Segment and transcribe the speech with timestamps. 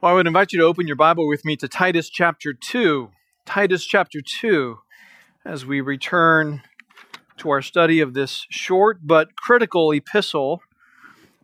[0.00, 3.10] Well, I would invite you to open your Bible with me to Titus chapter 2.
[3.44, 4.78] Titus chapter 2,
[5.44, 6.62] as we return
[7.38, 10.62] to our study of this short but critical epistle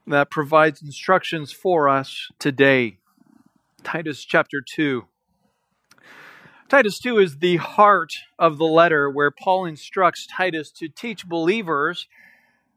[0.07, 2.99] that provides instructions for us today.
[3.83, 5.05] Titus chapter 2.
[6.69, 12.07] Titus 2 is the heart of the letter where Paul instructs Titus to teach believers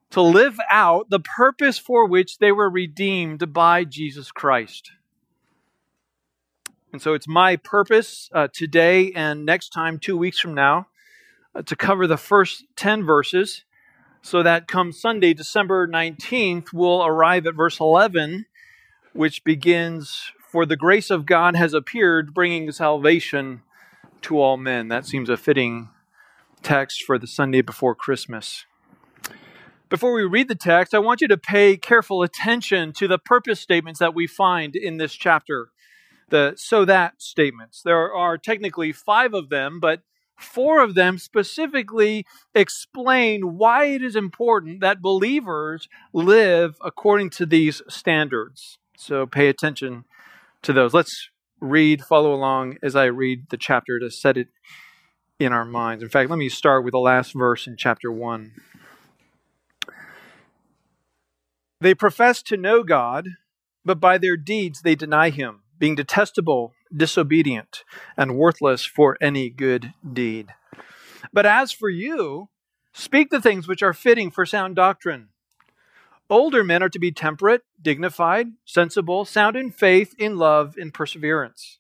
[0.10, 4.94] to live out the purpose for which they were redeemed by Jesus Christ.
[6.98, 10.88] And so it's my purpose uh, today and next time, two weeks from now,
[11.54, 13.66] uh, to cover the first 10 verses
[14.24, 18.48] so that come Sunday, December 19th, we'll arrive at verse 11,
[19.14, 23.62] which begins For the grace of God has appeared, bringing salvation
[24.24, 24.88] to all men.
[24.88, 25.90] That seems a fitting
[26.64, 28.66] text for the Sunday before Christmas.
[29.88, 33.60] Before we read the text, I want you to pay careful attention to the purpose
[33.60, 35.70] statements that we find in this chapter
[36.30, 37.82] the so that statements.
[37.82, 40.02] There are technically five of them, but
[40.38, 47.82] four of them specifically explain why it is important that believers live according to these
[47.88, 48.78] standards.
[48.98, 50.06] So pay attention
[50.64, 50.94] to those.
[50.94, 54.50] Let's read, follow along as I read the chapter to set it
[55.40, 56.04] in our minds.
[56.04, 58.52] In fact, let me start with the last verse in chapter 1.
[61.80, 63.30] They profess to know God,
[63.86, 67.84] but by their deeds they deny him being detestable, disobedient,
[68.16, 70.54] and worthless for any good deed.
[71.34, 72.50] But as for you,
[72.94, 75.30] speak the things which are fitting for sound doctrine.
[76.30, 81.80] Older men are to be temperate, dignified, sensible, sound in faith, in love, in perseverance.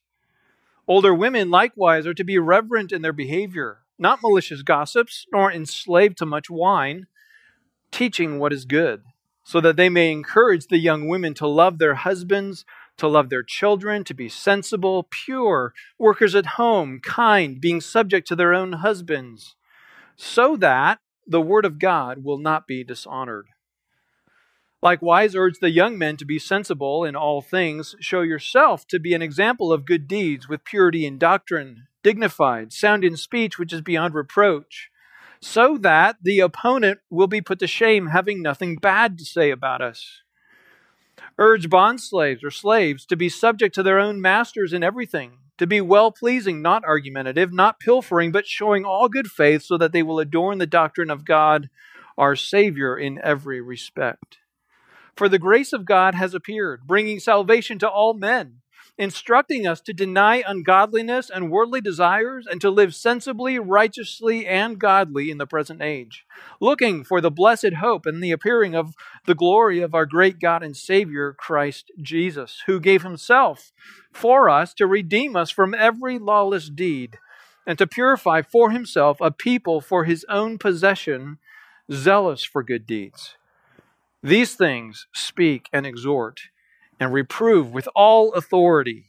[0.88, 6.18] Older women likewise are to be reverent in their behavior, not malicious gossips, nor enslaved
[6.20, 7.08] to much wine,
[7.92, 9.04] teaching what is good,
[9.44, 12.64] so that they may encourage the young women to love their husbands
[12.98, 18.36] to love their children, to be sensible, pure, workers at home, kind, being subject to
[18.36, 19.56] their own husbands,
[20.16, 23.48] so that the word of God will not be dishonored.
[24.82, 27.96] Likewise, urge the young men to be sensible in all things.
[28.00, 33.04] Show yourself to be an example of good deeds with purity in doctrine, dignified, sound
[33.04, 34.90] in speech, which is beyond reproach,
[35.42, 39.82] so that the opponent will be put to shame, having nothing bad to say about
[39.82, 40.22] us.
[41.40, 45.80] Urge bondslaves or slaves to be subject to their own masters in everything, to be
[45.80, 50.20] well pleasing, not argumentative, not pilfering, but showing all good faith, so that they will
[50.20, 51.70] adorn the doctrine of God,
[52.18, 54.40] our Savior, in every respect.
[55.16, 58.62] For the grace of God has appeared, bringing salvation to all men
[58.98, 65.30] instructing us to deny ungodliness and worldly desires and to live sensibly, righteously, and godly
[65.30, 66.26] in the present age,
[66.60, 70.64] looking for the blessed hope and the appearing of the glory of our great God
[70.64, 73.72] and Savior, Christ Jesus, who gave himself
[74.12, 77.20] for us to redeem us from every lawless deed
[77.68, 81.38] and to purify for himself a people for his own possession,
[81.92, 83.36] zealous for good deeds.
[84.24, 86.50] These things speak and exhort
[87.00, 89.06] and reprove with all authority.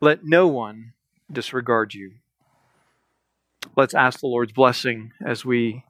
[0.00, 0.92] Let no one
[1.30, 2.12] disregard you.
[3.76, 5.84] Let's ask the Lord's blessing as we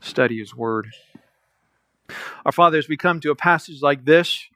[0.00, 0.88] study His Word.
[2.44, 4.48] Our Father, as we come to a passage like this,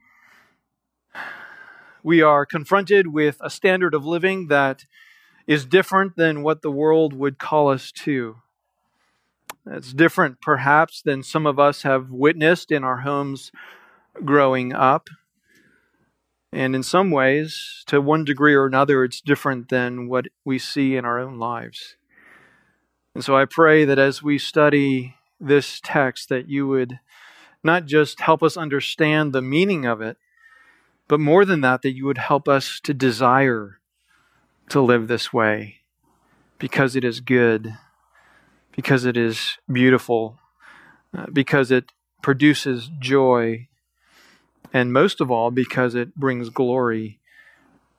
[2.02, 4.86] we are confronted with a standard of living that
[5.46, 8.36] is different than what the world would call us to.
[9.66, 13.52] It's different, perhaps, than some of us have witnessed in our homes
[14.24, 15.08] growing up.
[16.52, 20.96] And in some ways, to one degree or another, it's different than what we see
[20.96, 21.96] in our own lives.
[23.14, 27.00] And so I pray that as we study this text, that you would
[27.64, 30.18] not just help us understand the meaning of it,
[31.08, 33.78] but more than that, that you would help us to desire
[34.68, 35.76] to live this way
[36.58, 37.76] because it is good,
[38.74, 40.38] because it is beautiful,
[41.16, 41.92] uh, because it
[42.22, 43.68] produces joy
[44.72, 47.20] and most of all because it brings glory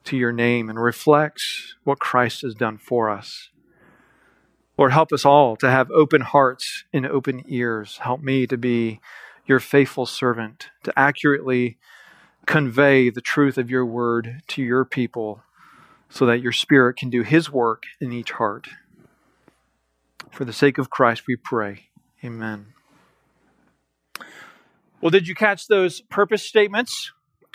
[0.05, 3.49] to your name and reflects what Christ has done for us.
[4.77, 7.99] Lord, help us all to have open hearts and open ears.
[7.99, 8.99] Help me to be
[9.45, 11.77] your faithful servant, to accurately
[12.45, 15.43] convey the truth of your word to your people
[16.09, 18.67] so that your Spirit can do his work in each heart.
[20.31, 21.89] For the sake of Christ, we pray.
[22.23, 22.72] Amen.
[25.03, 27.11] Well, did you catch those purpose statements?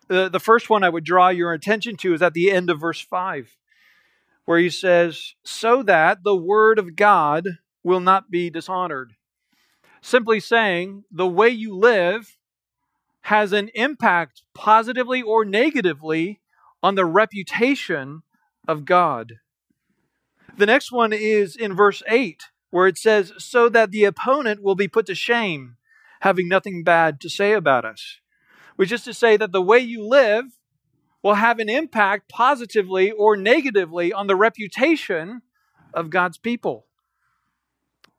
[0.08, 2.78] The, the first one I would draw your attention to is at the end of
[2.78, 3.56] verse 5,
[4.44, 7.46] where he says, So that the word of God
[7.82, 9.14] will not be dishonored.
[10.02, 12.36] Simply saying, the way you live
[13.22, 16.40] has an impact, positively or negatively,
[16.82, 18.24] on the reputation
[18.68, 19.36] of God.
[20.58, 24.74] The next one is in verse 8, where it says, So that the opponent will
[24.74, 25.77] be put to shame,
[26.20, 28.20] having nothing bad to say about us.
[28.76, 30.44] Which is to say that the way you live
[31.22, 35.42] will have an impact positively or negatively on the reputation
[35.92, 36.86] of God's people.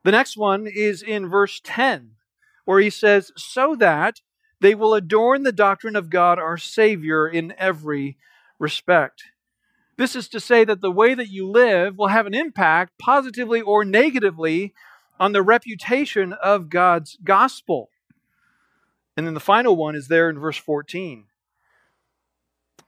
[0.04, 2.12] The next one is in verse 10,
[2.66, 4.22] where he says, So that
[4.60, 8.18] they will adorn the doctrine of God our Savior in every
[8.60, 9.24] respect.
[9.98, 13.62] This is to say that the way that you live will have an impact, positively
[13.62, 14.74] or negatively,
[15.19, 17.89] on the reputation of God's gospel.
[19.18, 21.25] And then the final one is there in verse 14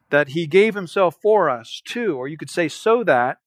[0.10, 3.38] that he gave himself for us too, or you could say so that,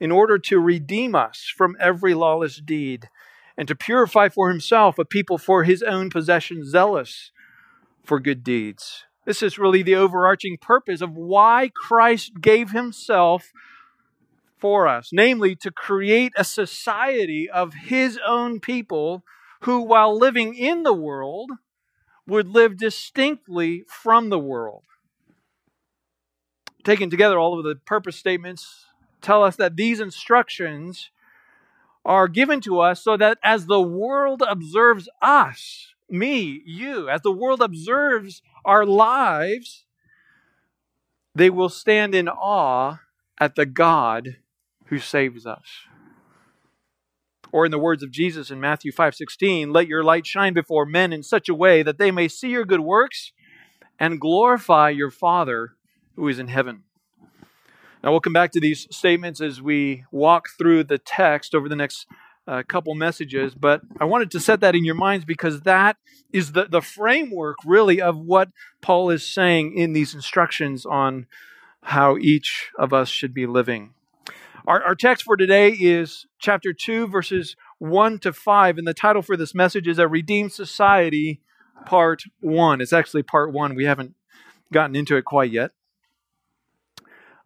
[0.00, 3.08] in order to redeem us from every lawless deed
[3.56, 7.30] and to purify for himself a people for his own possession, zealous
[8.04, 9.04] for good deeds.
[9.24, 13.52] This is really the overarching purpose of why Christ gave himself
[14.62, 19.24] for us, namely to create a society of his own people
[19.62, 21.50] who, while living in the world,
[22.28, 24.84] would live distinctly from the world.
[26.84, 28.86] Taken together, all of the purpose statements
[29.20, 31.10] tell us that these instructions
[32.04, 37.32] are given to us so that as the world observes us, me, you, as the
[37.32, 39.86] world observes our lives,
[41.34, 43.00] they will stand in awe
[43.40, 44.36] at the God
[44.92, 45.64] who saves us.
[47.50, 51.14] Or in the words of Jesus in Matthew 5:16, let your light shine before men
[51.14, 53.32] in such a way that they may see your good works
[53.98, 55.76] and glorify your Father
[56.14, 56.82] who is in heaven.
[58.04, 61.76] Now we'll come back to these statements as we walk through the text over the
[61.76, 62.06] next
[62.46, 65.96] a couple messages, but I wanted to set that in your minds because that
[66.34, 68.50] is the, the framework, really, of what
[68.82, 71.28] Paul is saying in these instructions on
[71.82, 73.94] how each of us should be living.
[74.66, 79.20] Our, our text for today is chapter 2, verses 1 to 5, and the title
[79.20, 81.40] for this message is A Redeemed Society,
[81.84, 82.80] Part 1.
[82.80, 83.74] It's actually Part 1.
[83.74, 84.14] We haven't
[84.72, 85.72] gotten into it quite yet.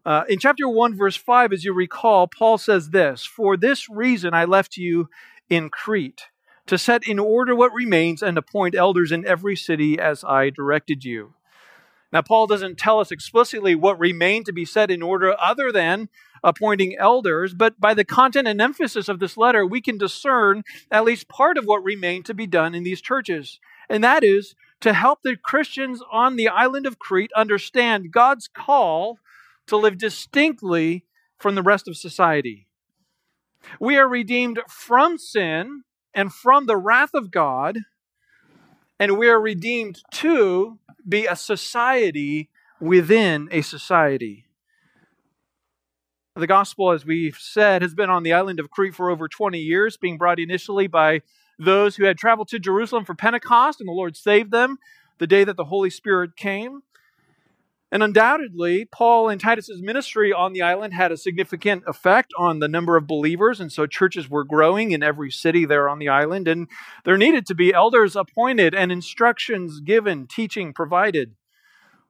[0.04, 4.34] Uh, in chapter 1, verse 5, as you recall, Paul says this For this reason
[4.34, 5.08] I left you
[5.48, 6.24] in Crete,
[6.66, 11.02] to set in order what remains and appoint elders in every city as I directed
[11.02, 11.35] you.
[12.12, 16.08] Now, Paul doesn't tell us explicitly what remained to be said in order other than
[16.44, 21.04] appointing elders, but by the content and emphasis of this letter, we can discern at
[21.04, 23.58] least part of what remained to be done in these churches.
[23.88, 29.18] And that is to help the Christians on the island of Crete understand God's call
[29.66, 31.04] to live distinctly
[31.38, 32.68] from the rest of society.
[33.80, 35.82] We are redeemed from sin
[36.14, 37.78] and from the wrath of God,
[38.98, 40.78] and we are redeemed to
[41.08, 42.50] be a society
[42.80, 44.46] within a society.
[46.34, 49.58] The gospel, as we've said, has been on the island of Crete for over 20
[49.58, 51.22] years, being brought initially by
[51.58, 54.78] those who had traveled to Jerusalem for Pentecost, and the Lord saved them
[55.18, 56.82] the day that the Holy Spirit came.
[57.92, 62.68] And undoubtedly, Paul and Titus's ministry on the island had a significant effect on the
[62.68, 66.48] number of believers, and so churches were growing in every city there on the island,
[66.48, 66.68] and
[67.04, 71.36] there needed to be elders appointed and instructions given, teaching provided.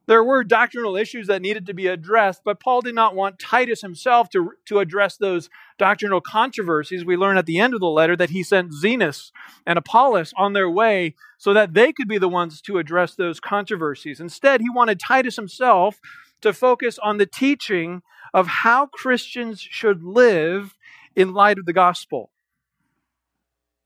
[0.06, 3.80] There were doctrinal issues that needed to be addressed, but Paul did not want Titus
[3.80, 7.04] himself to, to address those doctrinal controversies.
[7.04, 9.32] We learn at the end of the letter that he sent Zenas
[9.66, 13.40] and Apollos on their way so that they could be the ones to address those
[13.40, 14.20] controversies.
[14.20, 16.00] Instead, he wanted Titus himself
[16.40, 20.76] to focus on the teaching of how Christians should live
[21.16, 22.30] in light of the gospel.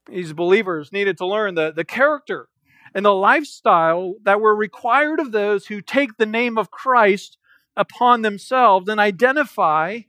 [0.07, 2.49] These believers needed to learn the, the character
[2.93, 7.37] and the lifestyle that were required of those who take the name of Christ
[7.75, 10.01] upon themselves and identify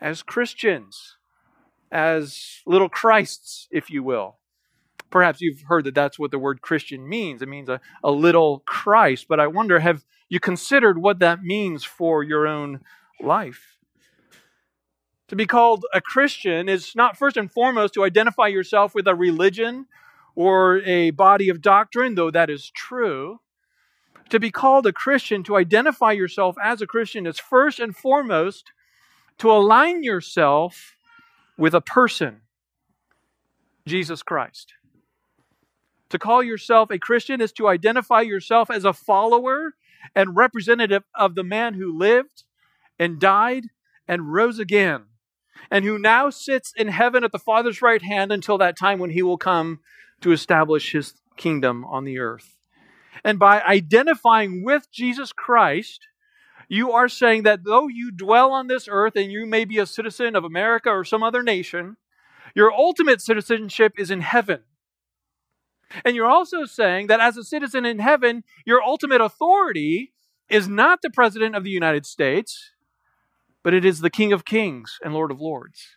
[0.00, 1.16] as Christians,
[1.90, 4.38] as little Christs, if you will.
[5.10, 7.42] Perhaps you've heard that that's what the word Christian means.
[7.42, 9.26] It means a, a little Christ.
[9.28, 12.80] But I wonder, have you considered what that means for your own
[13.20, 13.76] life?
[15.28, 19.14] To be called a Christian is not first and foremost to identify yourself with a
[19.14, 19.86] religion
[20.40, 23.40] or a body of doctrine, though that is true.
[24.30, 28.72] To be called a Christian, to identify yourself as a Christian, is first and foremost
[29.36, 30.96] to align yourself
[31.58, 32.40] with a person,
[33.86, 34.72] Jesus Christ.
[36.08, 39.74] To call yourself a Christian is to identify yourself as a follower
[40.16, 42.44] and representative of the man who lived
[42.98, 43.64] and died
[44.08, 45.02] and rose again,
[45.70, 49.10] and who now sits in heaven at the Father's right hand until that time when
[49.10, 49.80] he will come
[50.20, 52.56] to establish his kingdom on the earth.
[53.24, 56.06] And by identifying with Jesus Christ,
[56.72, 59.86] You are saying that though you dwell on this earth and you may be a
[59.86, 61.96] citizen of America or some other nation,
[62.54, 64.60] your ultimate citizenship is in heaven.
[66.04, 70.12] And you're also saying that as a citizen in heaven, your ultimate authority
[70.48, 72.70] is not the President of the United States,
[73.62, 75.96] but it is the King of Kings and Lord of Lords.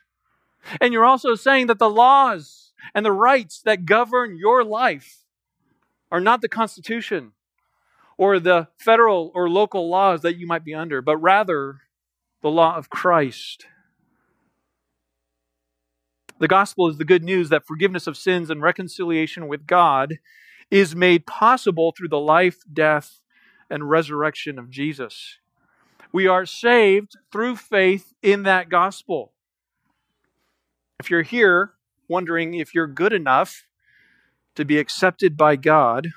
[0.80, 5.24] And you're also saying that the laws and the rights that govern your life
[6.12, 7.34] are not the Constitution
[8.18, 11.82] or the federal or local laws that you might be under, but rather
[12.42, 13.66] the law of Christ.
[16.40, 20.20] The gospel is the good news that forgiveness of sins and reconciliation with God
[20.70, 23.20] is made possible through the life, death,
[23.70, 25.38] and resurrection of Jesus.
[26.14, 29.34] We are saved through faith in that gospel.
[31.00, 31.74] If you're here
[32.08, 33.68] wondering if you're good enough
[34.56, 36.10] to be accepted by God,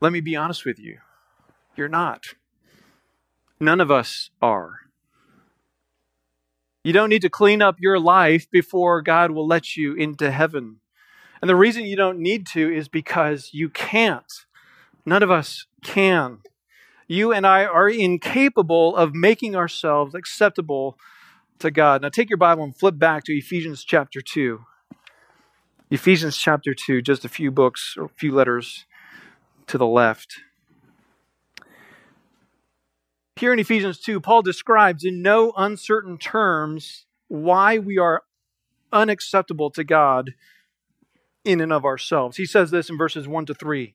[0.00, 0.98] let me be honest with you.
[1.76, 2.24] You're not.
[3.60, 4.80] None of us are.
[6.82, 10.80] You don't need to clean up your life before God will let you into heaven.
[11.40, 14.32] And the reason you don't need to is because you can't.
[15.04, 16.40] None of us can.
[17.08, 20.98] You and I are incapable of making ourselves acceptable
[21.60, 22.02] to God.
[22.02, 24.60] Now take your Bible and flip back to Ephesians chapter 2.
[25.90, 28.86] Ephesians chapter 2, just a few books or a few letters
[29.68, 30.40] to the left.
[33.36, 38.22] Here in Ephesians 2, Paul describes in no uncertain terms why we are
[38.92, 40.34] unacceptable to God
[41.44, 42.36] in and of ourselves.
[42.36, 43.94] He says this in verses 1 to 3.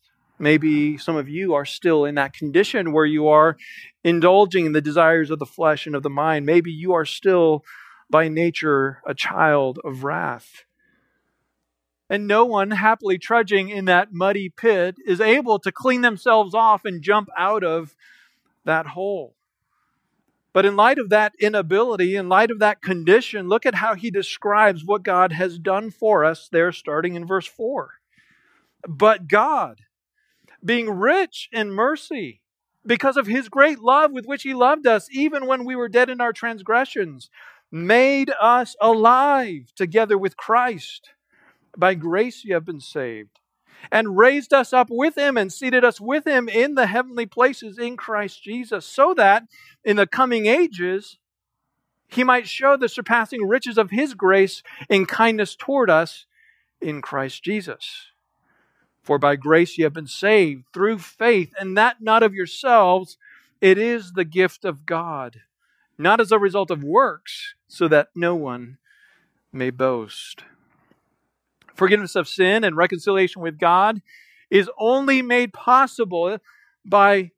[0.41, 3.57] Maybe some of you are still in that condition where you are
[4.03, 6.47] indulging in the desires of the flesh and of the mind.
[6.47, 7.63] Maybe you are still
[8.09, 10.65] by nature a child of wrath.
[12.09, 16.85] And no one happily trudging in that muddy pit is able to clean themselves off
[16.85, 17.95] and jump out of
[18.65, 19.35] that hole.
[20.53, 24.09] But in light of that inability, in light of that condition, look at how he
[24.09, 27.91] describes what God has done for us there, starting in verse 4.
[28.87, 29.81] But God,
[30.63, 32.41] being rich in mercy,
[32.85, 36.09] because of his great love with which he loved us, even when we were dead
[36.09, 37.29] in our transgressions,
[37.71, 41.11] made us alive together with Christ.
[41.77, 43.39] By grace you have been saved,
[43.91, 47.77] and raised us up with him and seated us with him in the heavenly places
[47.77, 49.43] in Christ Jesus, so that
[49.85, 51.17] in the coming ages
[52.07, 56.25] he might show the surpassing riches of his grace in kindness toward us
[56.81, 58.10] in Christ Jesus.
[59.03, 63.17] For by grace you have been saved through faith, and that not of yourselves.
[63.59, 65.41] It is the gift of God,
[65.97, 68.77] not as a result of works, so that no one
[69.51, 70.43] may boast.
[71.75, 74.01] Forgiveness of sin and reconciliation with God
[74.49, 76.37] is only made possible
[76.85, 77.31] by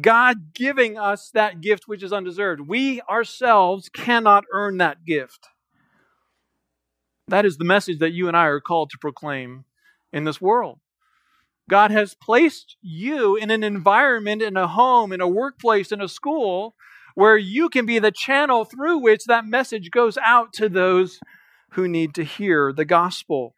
[0.00, 2.62] God giving us that gift which is undeserved.
[2.62, 5.48] We ourselves cannot earn that gift.
[7.28, 9.64] That is the message that you and I are called to proclaim
[10.12, 10.78] in this world.
[11.68, 16.08] God has placed you in an environment, in a home, in a workplace, in a
[16.08, 16.74] school,
[17.14, 21.20] where you can be the channel through which that message goes out to those
[21.72, 23.54] who need to hear the gospel.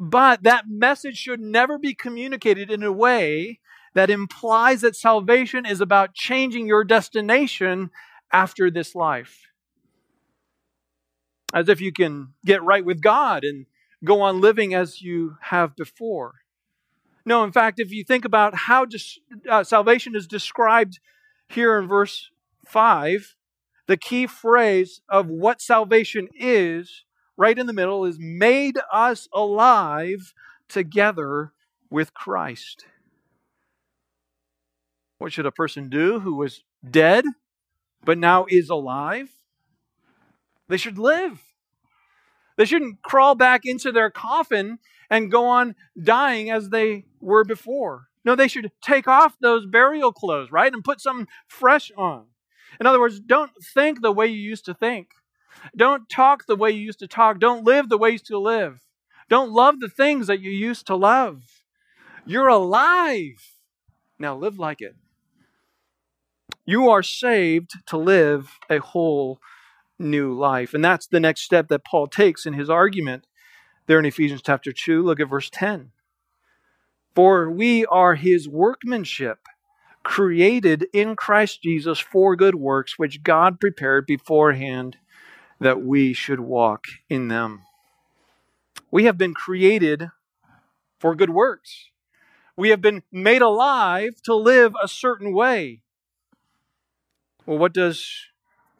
[0.00, 3.60] But that message should never be communicated in a way
[3.94, 7.90] that implies that salvation is about changing your destination
[8.32, 9.46] after this life.
[11.54, 13.66] As if you can get right with God and
[14.02, 16.34] go on living as you have before.
[17.26, 21.00] No, in fact, if you think about how dis- uh, salvation is described
[21.48, 22.30] here in verse
[22.66, 23.36] 5,
[23.86, 27.04] the key phrase of what salvation is,
[27.36, 30.34] right in the middle, is made us alive
[30.68, 31.52] together
[31.90, 32.86] with Christ.
[35.18, 37.24] What should a person do who was dead
[38.04, 39.30] but now is alive?
[40.68, 41.42] They should live.
[42.56, 44.78] They shouldn't crawl back into their coffin
[45.10, 48.08] and go on dying as they were before.
[48.24, 50.72] No, they should take off those burial clothes, right?
[50.72, 52.24] And put something fresh on.
[52.80, 55.08] In other words, don't think the way you used to think.
[55.76, 57.38] Don't talk the way you used to talk.
[57.38, 58.80] Don't live the way you used to live.
[59.28, 61.42] Don't love the things that you used to love.
[62.26, 63.52] You're alive.
[64.18, 64.96] Now live like it.
[66.66, 69.38] You are saved to live a whole
[69.98, 70.74] new life.
[70.74, 73.26] And that's the next step that Paul takes in his argument
[73.86, 75.02] there in Ephesians chapter 2.
[75.02, 75.90] Look at verse 10.
[77.14, 79.38] For we are his workmanship,
[80.02, 84.96] created in Christ Jesus for good works, which God prepared beforehand
[85.60, 87.62] that we should walk in them.
[88.90, 90.10] We have been created
[90.98, 91.90] for good works.
[92.56, 95.80] We have been made alive to live a certain way.
[97.46, 98.08] Well, what does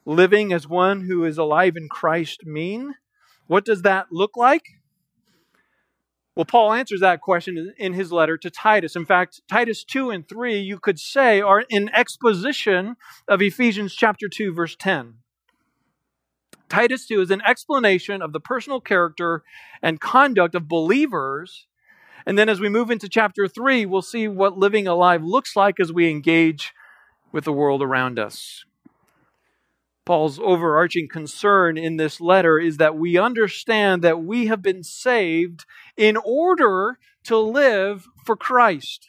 [0.04, 2.94] living as one who is alive in Christ mean?
[3.46, 4.62] What does that look like?
[6.36, 8.96] Well, Paul answers that question in his letter to Titus.
[8.96, 12.96] In fact, Titus 2 and 3, you could say, are an exposition
[13.28, 15.14] of Ephesians chapter 2, verse 10.
[16.68, 19.44] Titus 2 is an explanation of the personal character
[19.80, 21.68] and conduct of believers.
[22.26, 25.78] And then as we move into chapter 3, we'll see what living alive looks like
[25.78, 26.72] as we engage
[27.30, 28.64] with the world around us.
[30.04, 35.64] Paul's overarching concern in this letter is that we understand that we have been saved
[35.96, 39.08] in order to live for Christ.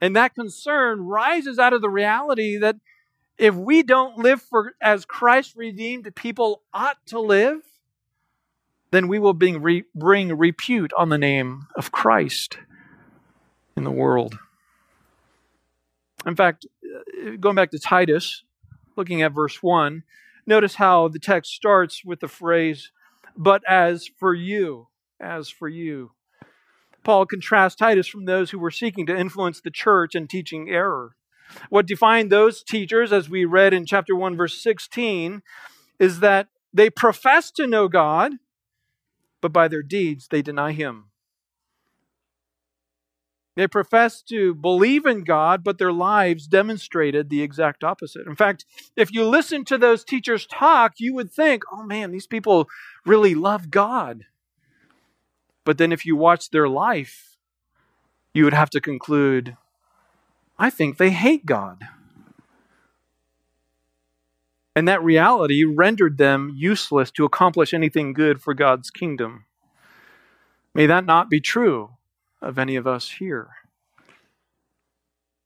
[0.00, 2.76] And that concern rises out of the reality that
[3.36, 7.60] if we don't live for as Christ redeemed people ought to live,
[8.90, 12.58] then we will bring, re, bring repute on the name of Christ
[13.76, 14.38] in the world.
[16.26, 18.44] In fact, uh, going back to Titus,
[18.98, 20.02] looking at verse 1,
[20.46, 22.90] notice how the text starts with the phrase,
[23.36, 24.88] but as for you,
[25.20, 26.10] as for you.
[27.04, 31.14] Paul contrasts Titus from those who were seeking to influence the church and teaching error.
[31.70, 35.42] What defined those teachers, as we read in chapter 1, verse 16,
[35.98, 38.32] is that they profess to know God,
[39.40, 41.06] but by their deeds they deny Him.
[43.58, 48.24] They professed to believe in God, but their lives demonstrated the exact opposite.
[48.24, 52.28] In fact, if you listen to those teachers talk, you would think, oh man, these
[52.28, 52.68] people
[53.04, 54.26] really love God.
[55.64, 57.36] But then if you watch their life,
[58.32, 59.56] you would have to conclude,
[60.56, 61.82] I think they hate God.
[64.76, 69.46] And that reality rendered them useless to accomplish anything good for God's kingdom.
[70.74, 71.97] May that not be true
[72.40, 73.48] of any of us here.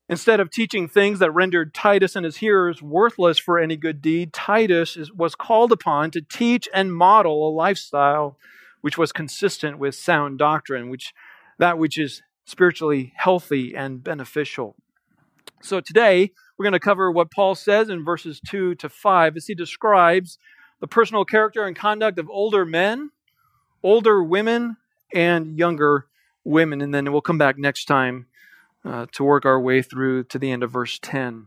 [0.09, 4.33] Instead of teaching things that rendered Titus and his hearers worthless for any good deed,
[4.33, 8.37] Titus is, was called upon to teach and model a lifestyle
[8.83, 11.15] which was consistent with sound doctrine, which
[11.59, 14.77] that which is spiritually healthy and beneficial.
[15.63, 19.47] So today we're going to cover what Paul says in verses 2 to 5 as
[19.47, 20.39] he describes
[20.81, 23.11] the personal character and conduct of older men,
[23.83, 24.77] older women,
[25.15, 26.07] and younger
[26.45, 26.81] women.
[26.81, 28.27] And then we'll come back next time
[28.85, 31.47] uh, to work our way through to the end of verse 10.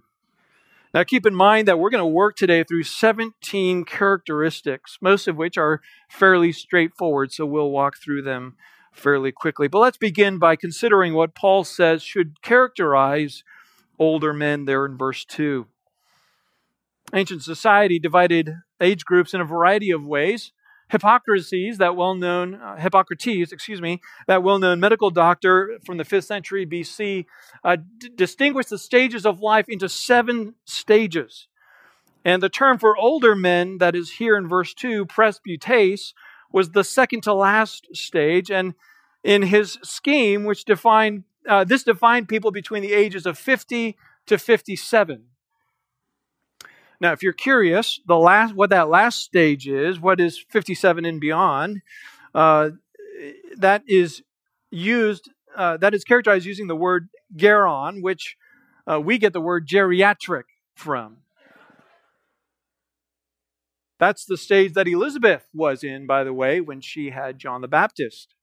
[0.93, 5.35] Now, keep in mind that we're going to work today through 17 characteristics, most of
[5.35, 8.55] which are fairly straightforward, so we'll walk through them
[8.93, 9.67] fairly quickly.
[9.67, 13.43] But let's begin by considering what Paul says should characterize
[13.99, 15.67] older men there in verse 2.
[17.13, 20.53] Ancient society divided age groups in a variety of ways.
[20.95, 26.65] Hippocrates, that well-known uh, Hippocrates, excuse me, that well-known medical doctor from the 5th century
[26.65, 27.25] BC,
[27.63, 31.47] uh, d- distinguished the stages of life into seven stages.
[32.23, 36.13] And the term for older men that is here in verse 2, presbytes,
[36.51, 38.49] was the second to last stage.
[38.49, 38.73] And
[39.23, 44.37] in his scheme, which defined uh, this defined people between the ages of 50 to
[44.37, 45.25] 57.
[47.01, 51.19] Now, if you're curious, the last what that last stage is, what is 57 and
[51.19, 51.81] beyond,
[52.33, 52.71] uh,
[53.57, 54.23] that is
[54.71, 58.37] used, uh, that is characterized using the word geron, which
[58.89, 60.43] uh, we get the word geriatric
[60.75, 61.17] from.
[63.97, 67.67] That's the stage that Elizabeth was in, by the way, when she had John the
[67.67, 68.34] Baptist.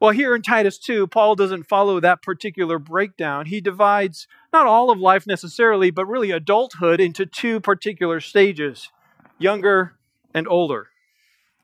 [0.00, 3.44] Well, here in Titus 2, Paul doesn't follow that particular breakdown.
[3.44, 8.90] He divides not all of life necessarily, but really adulthood into two particular stages
[9.38, 9.96] younger
[10.32, 10.88] and older.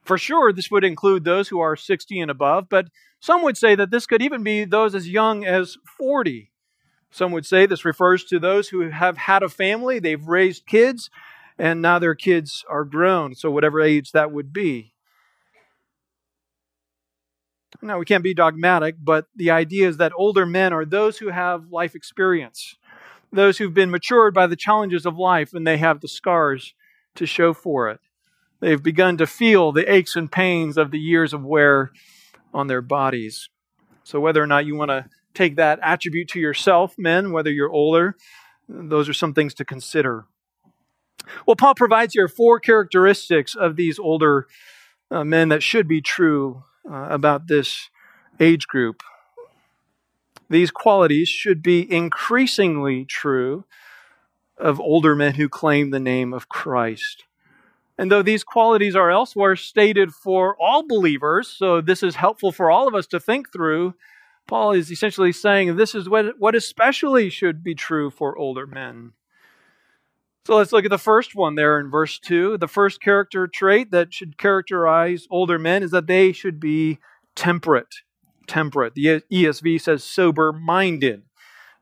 [0.03, 3.73] For sure, this would include those who are 60 and above, but some would say
[3.73, 6.51] that this could even be those as young as 40.
[7.09, 11.09] Some would say this refers to those who have had a family, they've raised kids,
[11.57, 14.93] and now their kids are grown, so whatever age that would be.
[17.81, 21.29] Now, we can't be dogmatic, but the idea is that older men are those who
[21.29, 22.75] have life experience,
[23.31, 26.73] those who've been matured by the challenges of life, and they have the scars
[27.15, 27.99] to show for it.
[28.59, 31.91] They've begun to feel the aches and pains of the years of wear
[32.53, 33.49] on their bodies.
[34.03, 37.71] So, whether or not you want to take that attribute to yourself, men, whether you're
[37.71, 38.15] older,
[38.69, 40.25] Those are some things to consider.
[41.45, 44.47] Well, Paul provides here four characteristics of these older
[45.11, 47.89] uh, men that should be true uh, about this
[48.39, 49.03] age group.
[50.49, 53.65] These qualities should be increasingly true
[54.57, 57.25] of older men who claim the name of Christ.
[57.97, 62.69] And though these qualities are elsewhere stated for all believers, so this is helpful for
[62.69, 63.95] all of us to think through,
[64.47, 69.13] Paul is essentially saying this is what, what especially should be true for older men.
[70.47, 72.57] So let's look at the first one there in verse 2.
[72.57, 76.99] The first character trait that should characterize older men is that they should be
[77.35, 77.93] temperate.
[78.47, 78.93] Temperate.
[78.95, 81.23] The ESV says sober minded.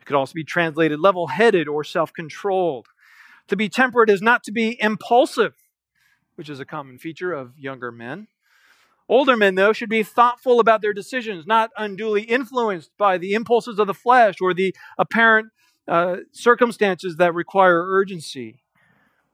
[0.01, 2.87] It could also be translated level headed or self controlled.
[3.49, 5.53] To be temperate is not to be impulsive,
[6.33, 8.29] which is a common feature of younger men.
[9.07, 13.77] Older men, though, should be thoughtful about their decisions, not unduly influenced by the impulses
[13.77, 15.49] of the flesh or the apparent
[15.87, 18.63] uh, circumstances that require urgency.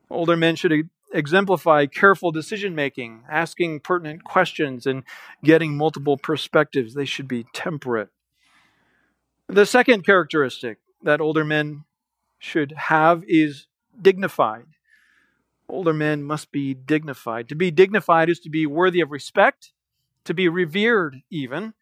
[0.09, 5.03] Older men should exemplify careful decision making, asking pertinent questions, and
[5.43, 6.93] getting multiple perspectives.
[6.93, 8.09] They should be temperate.
[9.47, 11.83] The second characteristic that older men
[12.39, 13.67] should have is
[14.01, 14.65] dignified.
[15.67, 17.47] Older men must be dignified.
[17.49, 19.71] To be dignified is to be worthy of respect,
[20.25, 21.73] to be revered, even.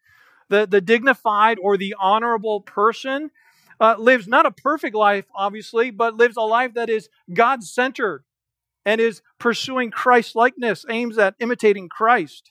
[0.48, 3.30] The, the dignified or the honorable person
[3.80, 8.24] uh, lives not a perfect life, obviously, but lives a life that is God centered
[8.84, 12.50] and is pursuing Christ likeness, aims at imitating Christ.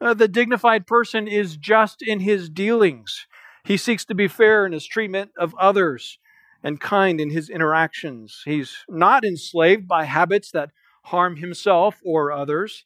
[0.00, 3.26] Uh, the dignified person is just in his dealings.
[3.64, 6.18] He seeks to be fair in his treatment of others
[6.62, 8.42] and kind in his interactions.
[8.44, 10.70] He's not enslaved by habits that
[11.04, 12.84] harm himself or others,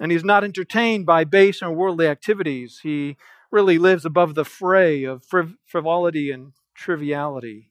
[0.00, 2.80] and he's not entertained by base and worldly activities.
[2.82, 3.16] He
[3.50, 7.70] really lives above the fray of friv- frivolity and triviality.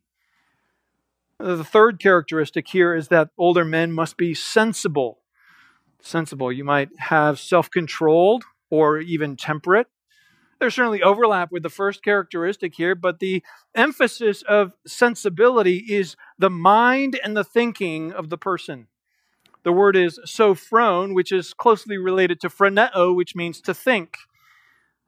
[1.40, 5.20] The third characteristic here is that older men must be sensible.
[6.02, 6.52] Sensible.
[6.52, 9.88] You might have self controlled or even temperate.
[10.60, 13.42] There's certainly overlap with the first characteristic here, but the
[13.74, 18.88] emphasis of sensibility is the mind and the thinking of the person.
[19.64, 24.18] The word is sophron, which is closely related to phroneo, which means to think.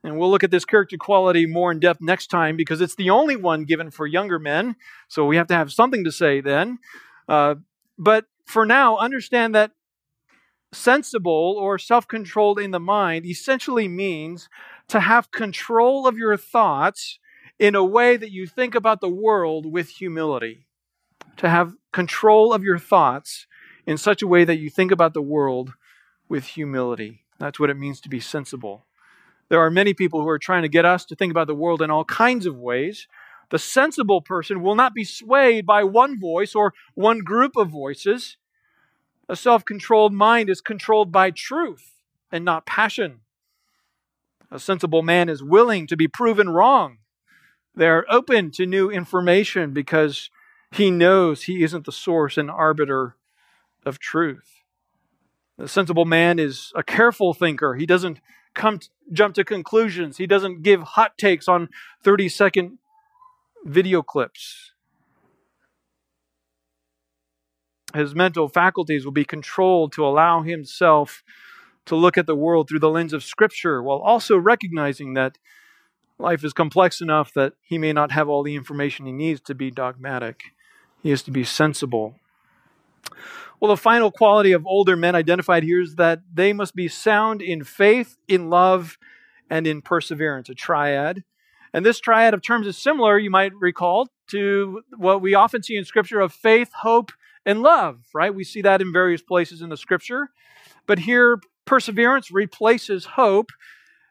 [0.03, 3.11] And we'll look at this character quality more in depth next time because it's the
[3.11, 4.75] only one given for younger men.
[5.07, 6.79] So we have to have something to say then.
[7.29, 7.55] Uh,
[7.97, 9.71] but for now, understand that
[10.73, 14.49] sensible or self controlled in the mind essentially means
[14.87, 17.19] to have control of your thoughts
[17.59, 20.65] in a way that you think about the world with humility.
[21.37, 23.45] To have control of your thoughts
[23.85, 25.73] in such a way that you think about the world
[26.27, 27.23] with humility.
[27.39, 28.85] That's what it means to be sensible.
[29.51, 31.81] There are many people who are trying to get us to think about the world
[31.81, 33.09] in all kinds of ways.
[33.49, 38.37] The sensible person will not be swayed by one voice or one group of voices.
[39.27, 41.95] A self controlled mind is controlled by truth
[42.31, 43.19] and not passion.
[44.49, 46.99] A sensible man is willing to be proven wrong.
[47.75, 50.29] They're open to new information because
[50.71, 53.17] he knows he isn't the source and arbiter
[53.85, 54.63] of truth.
[55.57, 57.75] The sensible man is a careful thinker.
[57.75, 58.21] He doesn't
[58.53, 58.79] come
[59.11, 60.17] jump to conclusions.
[60.17, 61.69] He doesn't give hot takes on
[62.03, 62.77] 30 second
[63.65, 64.71] video clips.
[67.93, 71.23] His mental faculties will be controlled to allow himself
[71.85, 75.37] to look at the world through the lens of Scripture while also recognizing that
[76.17, 79.55] life is complex enough that he may not have all the information he needs to
[79.55, 80.43] be dogmatic.
[81.01, 82.15] He has to be sensible.
[83.59, 87.41] Well, the final quality of older men identified here is that they must be sound
[87.41, 88.97] in faith, in love,
[89.49, 91.23] and in perseverance, a triad.
[91.73, 95.77] And this triad of terms is similar, you might recall, to what we often see
[95.77, 97.11] in Scripture of faith, hope,
[97.45, 98.33] and love, right?
[98.33, 100.29] We see that in various places in the Scripture.
[100.87, 103.51] But here, perseverance replaces hope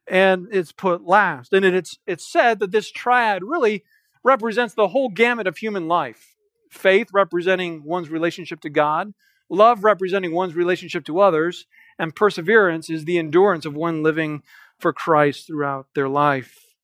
[0.07, 1.53] and it's put last.
[1.53, 3.85] And it's, it's said that this triad really
[4.23, 6.37] represents the whole gamut of human life
[6.71, 9.13] faith representing one's relationship to God,
[9.49, 11.67] love representing one's relationship to others,
[11.99, 14.43] and perseverance is the endurance of one living
[14.79, 16.75] for Christ throughout their life.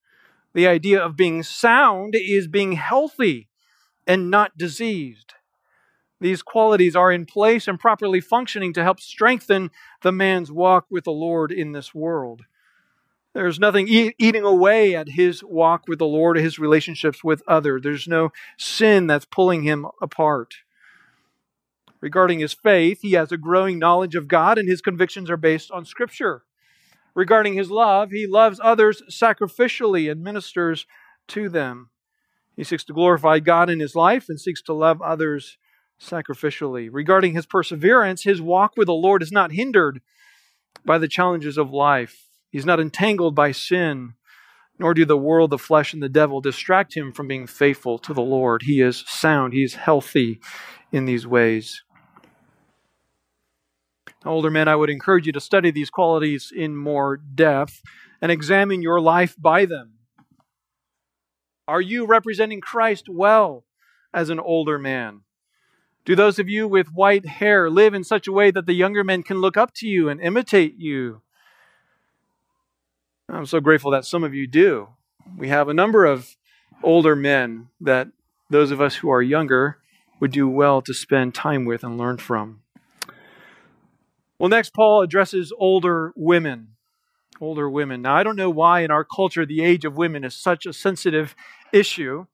[0.53, 3.49] The idea of being sound is being healthy
[4.07, 5.35] and not diseased.
[6.21, 9.71] These qualities are in place and properly functioning to help strengthen
[10.03, 12.43] the man's walk with the Lord in this world.
[13.37, 17.83] There's nothing e- eating away at his walk with the Lord, his relationships with others.
[17.83, 20.55] There's no sin that's pulling him apart.
[22.01, 25.71] Regarding his faith, he has a growing knowledge of God, and his convictions are based
[25.71, 26.45] on Scripture.
[27.15, 30.87] Regarding his love, he loves others sacrificially and ministers
[31.29, 31.91] to them.
[32.57, 35.59] He seeks to glorify God in his life and seeks to love others
[36.01, 36.89] sacrificially.
[36.91, 40.01] Regarding his perseverance, his walk with the Lord is not hindered
[40.87, 42.26] by the challenges of life.
[42.51, 44.15] He's not entangled by sin,
[44.79, 48.15] nor do the world, the flesh, and the devil distract him from being faithful to
[48.15, 48.63] the Lord.
[48.63, 50.41] He is sound, he is healthy
[50.93, 51.83] in these ways.
[54.25, 57.81] Older men, I would encourage you to study these qualities in more depth
[58.21, 59.95] and examine your life by them.
[61.69, 63.65] Are you representing Christ well
[64.13, 65.23] as an older man?
[66.05, 69.03] Do those of you with white hair live in such a way that the younger
[69.03, 71.23] men can look up to you and imitate you?
[73.29, 74.89] I'm so grateful that some of you do.
[75.37, 76.37] We have a number of
[76.83, 78.09] older men that
[78.51, 79.79] those of us who are younger
[80.21, 82.63] would do well to spend time with and learn from.
[84.39, 86.69] Well, next, Paul addresses older women.
[87.41, 88.03] Older women.
[88.03, 90.73] Now, I don't know why in our culture the age of women is such a
[90.73, 91.35] sensitive
[91.73, 92.27] issue,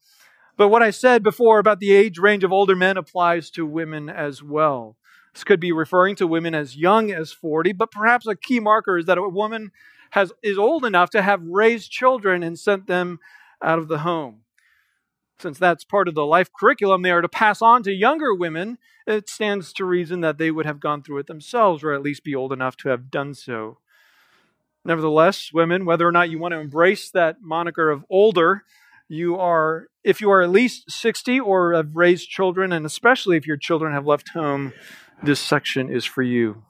[0.58, 4.10] but what I said before about the age range of older men applies to women
[4.10, 4.96] as well.
[5.32, 8.98] This could be referring to women as young as 40, but perhaps a key marker
[8.98, 9.72] is that a woman
[10.12, 13.18] has, is old enough to have raised children and sent them
[13.62, 14.40] out of the home.
[15.38, 18.76] Since that's part of the life curriculum they are to pass on to younger women,
[19.06, 22.24] it stands to reason that they would have gone through it themselves or at least
[22.24, 23.78] be old enough to have done so.
[24.84, 28.64] Nevertheless, women, whether or not you want to embrace that moniker of older,
[29.08, 33.46] you are, if you are at least 60 or have raised children, and especially if
[33.46, 34.74] your children have left home,
[35.22, 36.64] this section is for you.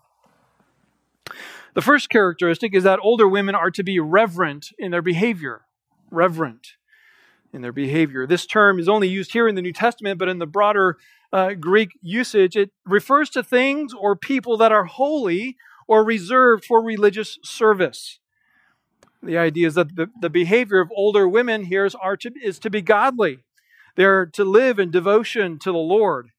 [1.75, 5.63] The first characteristic is that older women are to be reverent in their behavior.
[6.11, 6.75] Reverent
[7.53, 8.27] in their behavior.
[8.27, 10.99] This term is only used here in the New Testament, but in the broader
[11.33, 15.57] uh, Greek usage, it refers to things or people that are holy
[15.87, 18.19] or reserved for religious service.
[19.23, 22.71] The idea is that the, the behavior of older women here is, to, is to
[22.71, 23.39] be godly.
[23.97, 26.31] They're to live in devotion to the Lord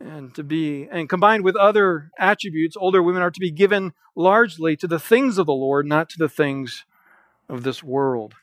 [0.00, 4.76] and to be and combined with other attributes older women are to be given largely
[4.76, 6.84] to the things of the lord not to the things
[7.48, 8.34] of this world.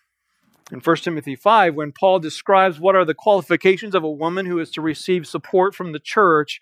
[0.71, 4.59] In 1 timothy 5 when paul describes what are the qualifications of a woman who
[4.59, 6.59] is to receive support from the church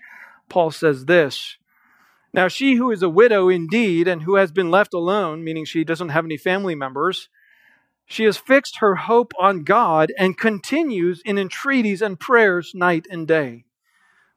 [0.49, 1.58] paul says this
[2.34, 5.84] now she who is a widow indeed and who has been left alone meaning she
[5.84, 7.30] doesn't have any family members
[8.06, 13.27] she has fixed her hope on god and continues in entreaties and prayers night and
[13.27, 13.63] day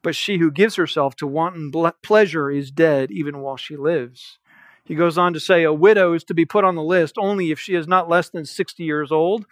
[0.04, 4.38] but she who gives herself to wanton pleasure is dead even while she lives.
[4.84, 7.50] He goes on to say, A widow is to be put on the list only
[7.50, 9.46] if she is not less than 60 years old,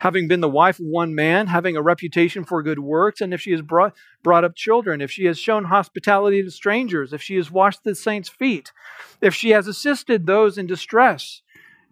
[0.00, 3.42] having been the wife of one man, having a reputation for good works, and if
[3.42, 7.36] she has brought, brought up children, if she has shown hospitality to strangers, if she
[7.36, 8.72] has washed the saints' feet,
[9.20, 11.42] if she has assisted those in distress,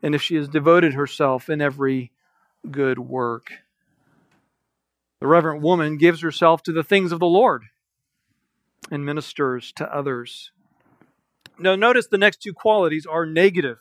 [0.02, 2.12] and if she has devoted herself in every
[2.70, 3.52] good work.
[5.20, 7.64] The reverent woman gives herself to the things of the Lord
[8.90, 10.51] and ministers to others.
[11.59, 13.79] Now, notice the next two qualities are negative.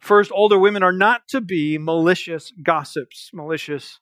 [0.00, 3.30] First, older women are not to be malicious gossips.
[3.32, 4.00] Malicious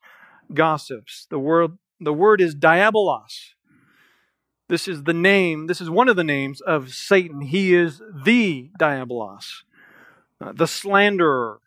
[0.52, 1.26] gossips.
[1.30, 3.54] The word, the word is diabolos.
[4.68, 7.40] This is the name, this is one of the names of Satan.
[7.40, 9.62] He is the diabolos,
[10.40, 11.60] uh, the slanderer.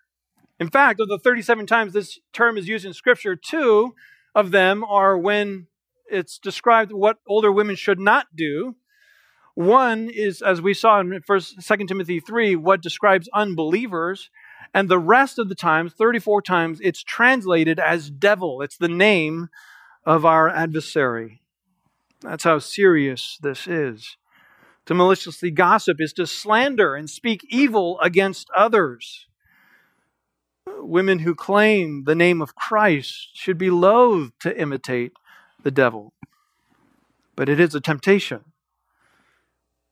[0.60, 3.96] In fact, of the 37 times this term is used in Scripture, two
[4.36, 5.68] of them are when
[6.12, 8.76] it's described what older women should not do.
[9.56, 14.30] One is, as we saw in First, Second Timothy three, what describes unbelievers,
[14.74, 18.62] and the rest of the times, thirty-four times, it's translated as devil.
[18.62, 19.50] It's the name
[20.06, 21.42] of our adversary.
[22.22, 24.18] That's how serious this is.
[24.86, 29.28] To maliciously gossip is to slander and speak evil against others.
[30.66, 35.12] Women who claim the name of Christ should be loath to imitate
[35.64, 36.14] the devil.
[37.36, 38.42] But it is a temptation.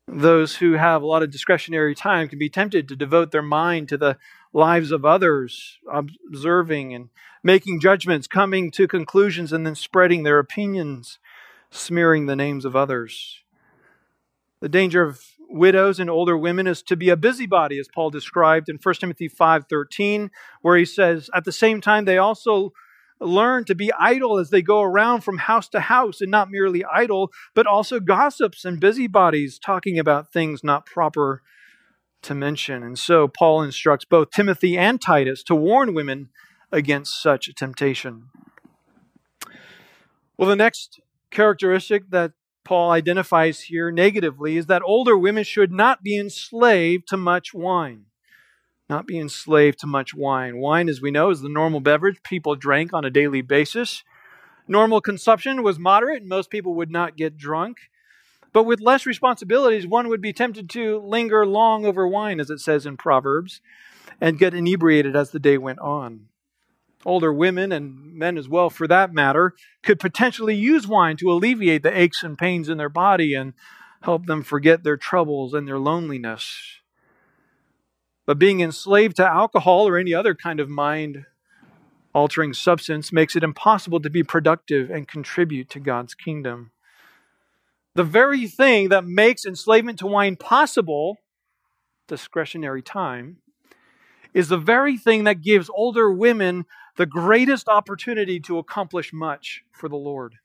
[0.08, 3.90] Those who have a lot of discretionary time can be tempted to devote their mind
[3.90, 4.18] to the
[4.54, 7.10] lives of others, observing and
[7.44, 11.20] making judgments, coming to conclusions, and then spreading their opinions,
[11.72, 13.44] smearing the names of others.
[14.62, 18.70] The danger of widows and older women is to be a busybody, as Paul described
[18.70, 22.74] in 1 Timothy 5:13, where he says, At the same time, they also
[23.20, 26.84] learn to be idle as they go around from house to house, and not merely
[26.86, 31.42] idle, but also gossips and busybodies talking about things not proper
[32.24, 32.84] to mention.
[32.84, 36.30] And so Paul instructs both Timothy and Titus to warn women
[36.72, 38.30] against such a temptation.
[40.38, 41.00] Well, the next
[41.32, 47.18] characteristic that Paul identifies here negatively is that older women should not be enslaved to
[47.18, 48.06] much wine
[48.90, 50.58] not be enslaved to much wine.
[50.58, 54.04] Wine, as we know, is the normal beverage people drank on a daily basis.
[54.68, 57.78] Normal consumption was moderate, and most people would not get drunk.
[58.54, 62.60] But with less responsibilities, one would be tempted to linger long over wine, as it
[62.60, 63.62] says in Proverbs,
[64.22, 66.28] and get inebriated as the day went on.
[67.06, 71.84] Older women, and men as well for that matter, could potentially use wine to alleviate
[71.84, 73.54] the aches and pains in their body and
[74.02, 76.80] help them forget their troubles and their loneliness.
[78.28, 81.26] But being enslaved to alcohol or any other kind of mind
[82.14, 86.72] altering substance makes it impossible to be productive and contribute to God's kingdom.
[87.96, 91.18] The very thing that makes enslavement to wine possible,
[92.08, 93.38] discretionary time,
[94.34, 96.66] is the very thing that gives older women
[96.98, 100.36] the greatest opportunity to accomplish much for the Lord.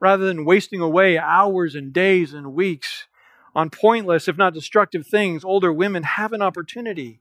[0.00, 3.06] Rather than wasting away hours and days and weeks
[3.54, 7.20] on pointless, if not destructive things, older women have an opportunity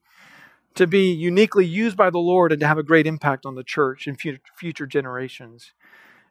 [0.76, 3.63] to be uniquely used by the Lord and to have a great impact on the
[3.63, 5.74] church in future generations.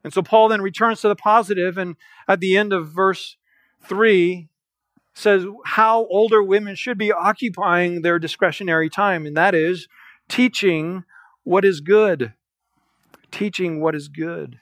[0.05, 1.97] And so Paul then returns to the positive, and
[2.29, 3.37] at the end of verse
[3.83, 4.49] 3
[5.13, 9.89] says how older women should be occupying their discretionary time, and that is
[10.29, 11.03] teaching
[11.43, 12.33] what is good.
[13.33, 14.61] Teaching what is good.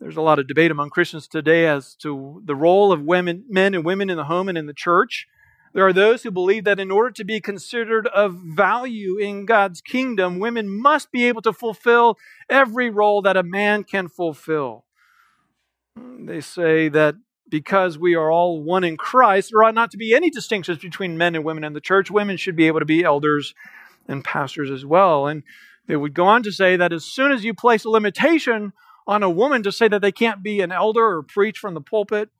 [0.00, 3.74] There's a lot of debate among Christians today as to the role of women, men
[3.74, 5.26] and women in the home and in the church.
[5.72, 9.80] There are those who believe that in order to be considered of value in God's
[9.80, 12.16] kingdom, women must be able to fulfill
[12.48, 14.84] every role that a man can fulfill.
[15.96, 17.16] They say that
[17.48, 21.16] because we are all one in Christ, there ought not to be any distinctions between
[21.16, 22.10] men and women in the church.
[22.10, 23.54] Women should be able to be elders
[24.08, 25.26] and pastors as well.
[25.26, 25.42] And
[25.86, 28.72] they would go on to say that as soon as you place a limitation
[29.06, 31.80] on a woman to say that they can't be an elder or preach from the
[31.80, 32.30] pulpit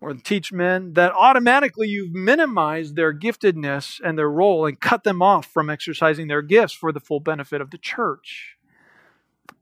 [0.00, 5.22] or teach men, that automatically you've minimized their giftedness and their role and cut them
[5.22, 8.56] off from exercising their gifts for the full benefit of the church.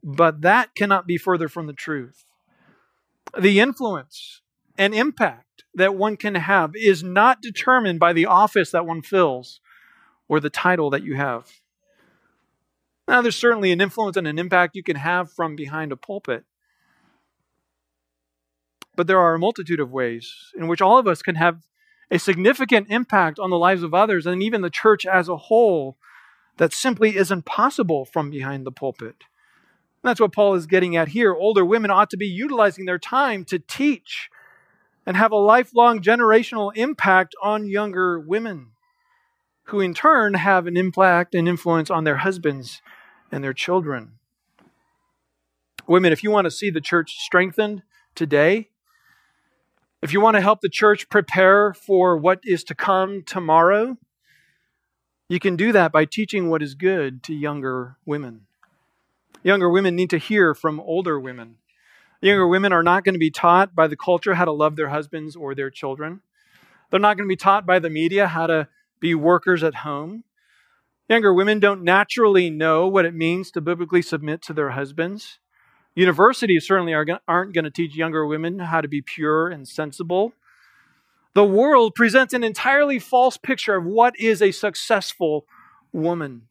[0.03, 2.25] But that cannot be further from the truth.
[3.39, 4.43] The influence
[4.77, 9.61] and impact that one can have is not determined by the office that one fills
[10.29, 11.51] or the title that you have.
[13.07, 16.45] Now, there's certainly an influence and an impact you can have from behind a pulpit.
[18.97, 21.67] But there are a multitude of ways in which all of us can have
[22.11, 25.97] a significant impact on the lives of others and even the church as a whole
[26.57, 29.17] that simply isn't possible from behind the pulpit.
[30.03, 31.35] And that's what Paul is getting at here.
[31.35, 34.31] Older women ought to be utilizing their time to teach
[35.05, 38.74] and have a lifelong generational impact on younger women
[39.65, 42.83] who in turn have an impact and influence on their husbands
[43.33, 44.13] and their children.
[45.87, 47.83] Women, if you want to see the church strengthened
[48.15, 48.69] today,
[50.03, 53.97] if you want to help the church prepare for what is to come tomorrow,
[55.29, 58.43] you can do that by teaching what is good to younger women.
[59.43, 61.57] Younger women need to hear from older women.
[62.21, 64.89] Younger women are not going to be taught by the culture how to love their
[64.89, 66.21] husbands or their children.
[66.91, 68.69] They're not going to be taught by the media how to
[69.05, 70.25] be workers at home.
[71.11, 75.39] Younger women don't naturally know what it means to biblically submit to their husbands.
[75.95, 80.33] Universities certainly are, aren't going to teach younger women how to be pure and sensible.
[81.35, 85.45] The world presents an entirely false picture of what is a successful
[85.93, 86.49] woman.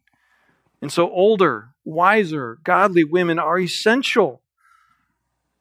[0.80, 4.42] And so, older, wiser, godly women are essential.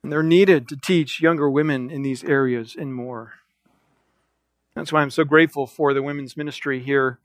[0.03, 3.33] And they're needed to teach younger women in these areas and more.
[4.75, 7.19] That's why I'm so grateful for the women's ministry here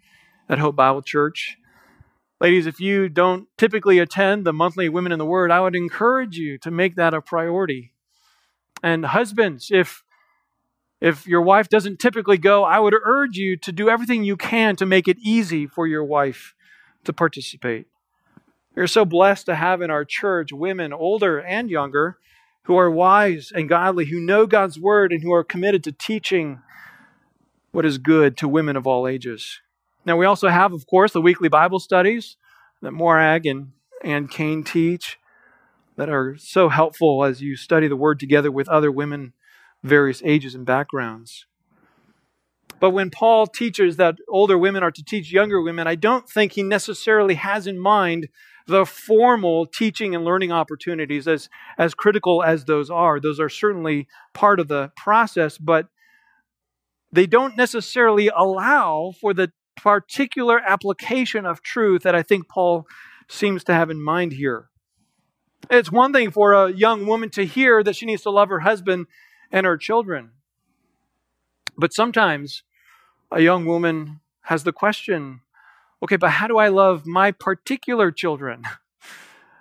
[0.50, 1.58] at Hope Bible Church.
[2.42, 6.38] Ladies, if you don't typically attend the monthly Women in the Word, I would encourage
[6.38, 7.94] you to make that a priority.
[8.84, 10.04] And husbands, if
[11.00, 14.76] if your wife doesn't typically go, I would urge you to do everything you can
[14.78, 16.54] to make it easy for your wife
[17.06, 17.88] to participate.
[18.76, 22.18] We're so blessed to have in our church women, older and younger,
[22.64, 26.62] who are wise and godly, who know God's word, and who are committed to teaching
[27.72, 29.62] what is good to women of all ages.
[30.06, 32.38] Now, we also have, of course, the weekly Bible studies
[32.82, 33.72] that Morag and,
[34.04, 35.18] and Kane teach
[35.98, 39.34] that are so helpful as you study the Word together with other women,
[39.84, 41.46] various ages and backgrounds.
[42.80, 46.52] But when Paul teaches that older women are to teach younger women, I don't think
[46.52, 48.30] he necessarily has in mind
[48.68, 53.20] the formal teaching and learning opportunities, as, as critical as those are.
[53.20, 55.88] Those are certainly part of the process, but
[57.12, 62.88] they don't necessarily allow for the particular application of truth that I think Paul
[63.30, 64.70] seems to have in mind here.
[65.70, 68.62] It's one thing for a young woman to hear that she needs to love her
[68.62, 69.08] husband
[69.52, 70.32] and her children.
[71.78, 72.64] But sometimes
[73.32, 75.42] a young woman has the question
[76.02, 78.64] okay, but how do I love my particular children?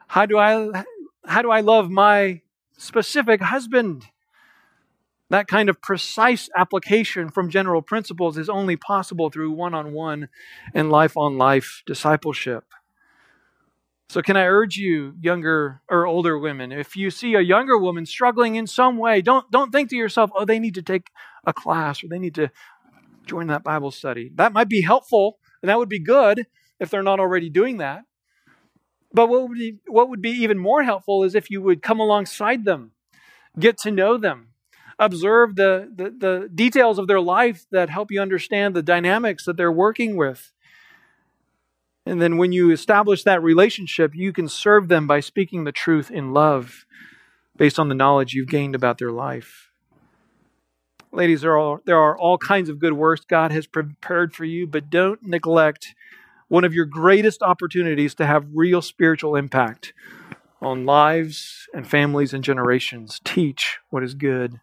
[0.09, 0.85] How do I
[1.27, 2.41] how do I love my
[2.79, 4.07] specific husband?
[5.31, 10.29] That kind of precise application from general principles is only possible through one on one
[10.73, 12.65] and life on life discipleship.
[14.09, 18.07] So, can I urge you, younger or older women, if you see a younger woman
[18.07, 21.11] struggling in some way, don't, don't think to yourself, oh, they need to take
[21.45, 22.51] a class or they need to
[23.27, 24.31] join that Bible study.
[24.37, 26.47] That might be helpful and that would be good
[26.79, 28.03] if they're not already doing that.
[29.13, 31.99] But what would be, what would be even more helpful is if you would come
[31.99, 32.93] alongside them,
[33.59, 34.49] get to know them,
[34.99, 39.57] observe the, the, the details of their life that help you understand the dynamics that
[39.57, 40.53] they're working with.
[42.07, 46.11] And then when you establish that relationship, you can serve them by speaking the truth
[46.11, 46.87] in love
[47.57, 49.71] based on the knowledge you've gained about their life.
[51.13, 54.67] Ladies, there are, there are all kinds of good works God has prepared for you,
[54.67, 55.95] but don't neglect
[56.49, 59.93] one of your greatest opportunities to have real spiritual impact
[60.61, 63.21] on lives and families and generations.
[63.25, 64.61] Teach what is good.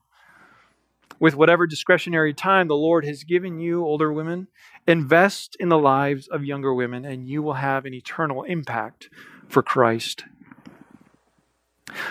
[1.20, 4.48] With whatever discretionary time the Lord has given you, older women,
[4.88, 9.10] invest in the lives of younger women, and you will have an eternal impact
[9.48, 10.26] for Christ.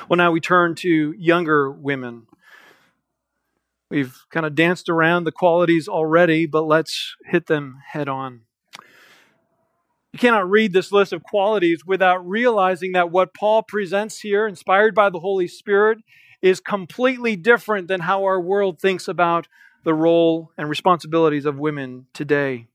[0.09, 2.27] Well, now we turn to younger women.
[3.91, 8.43] We've kind of danced around the qualities already, but let's hit them head on.
[10.13, 14.95] You cannot read this list of qualities without realizing that what Paul presents here, inspired
[14.95, 15.99] by the Holy Spirit,
[16.43, 19.47] is completely different than how our world thinks about
[19.85, 22.67] the role and responsibilities of women today.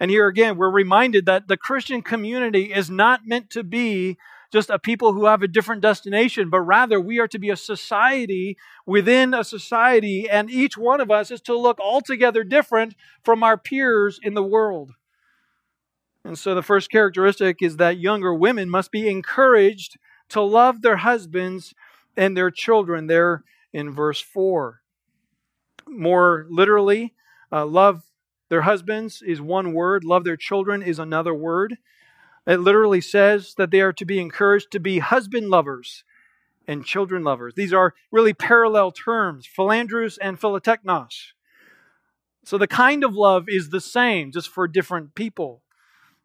[0.00, 4.16] And here again, we're reminded that the Christian community is not meant to be
[4.52, 7.56] just a people who have a different destination, but rather we are to be a
[7.56, 8.56] society
[8.86, 13.58] within a society, and each one of us is to look altogether different from our
[13.58, 14.92] peers in the world.
[16.24, 19.98] And so the first characteristic is that younger women must be encouraged
[20.30, 21.74] to love their husbands
[22.18, 24.80] and their children, there in verse 4.
[25.86, 27.14] More literally,
[27.50, 28.02] uh, love
[28.50, 31.78] their husbands is one word, love their children is another word.
[32.46, 36.02] It literally says that they are to be encouraged to be husband lovers
[36.66, 37.54] and children lovers.
[37.56, 41.32] These are really parallel terms, philandros and philoteknos.
[42.44, 45.62] So the kind of love is the same, just for different people.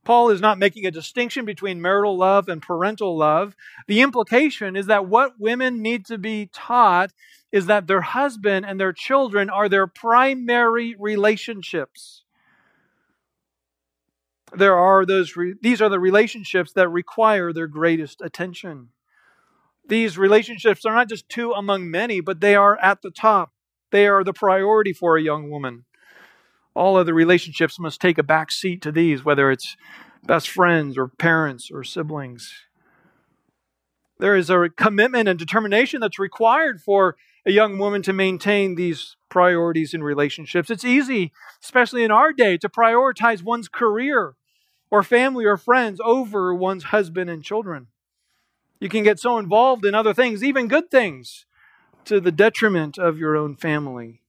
[0.03, 3.55] Paul is not making a distinction between marital love and parental love.
[3.87, 7.11] The implication is that what women need to be taught
[7.51, 12.23] is that their husband and their children are their primary relationships.
[14.55, 18.89] There are those re- these are the relationships that require their greatest attention.
[19.87, 23.51] These relationships are not just two among many, but they are at the top.
[23.91, 25.85] They are the priority for a young woman.
[26.75, 29.77] All other relationships must take a back seat to these, whether it's
[30.25, 32.53] best friends or parents or siblings.
[34.19, 37.15] There is a commitment and determination that's required for
[37.45, 40.69] a young woman to maintain these priorities in relationships.
[40.69, 44.35] It's easy, especially in our day, to prioritize one's career
[44.89, 47.87] or family or friends over one's husband and children.
[48.79, 51.45] You can get so involved in other things, even good things,
[52.05, 54.22] to the detriment of your own family.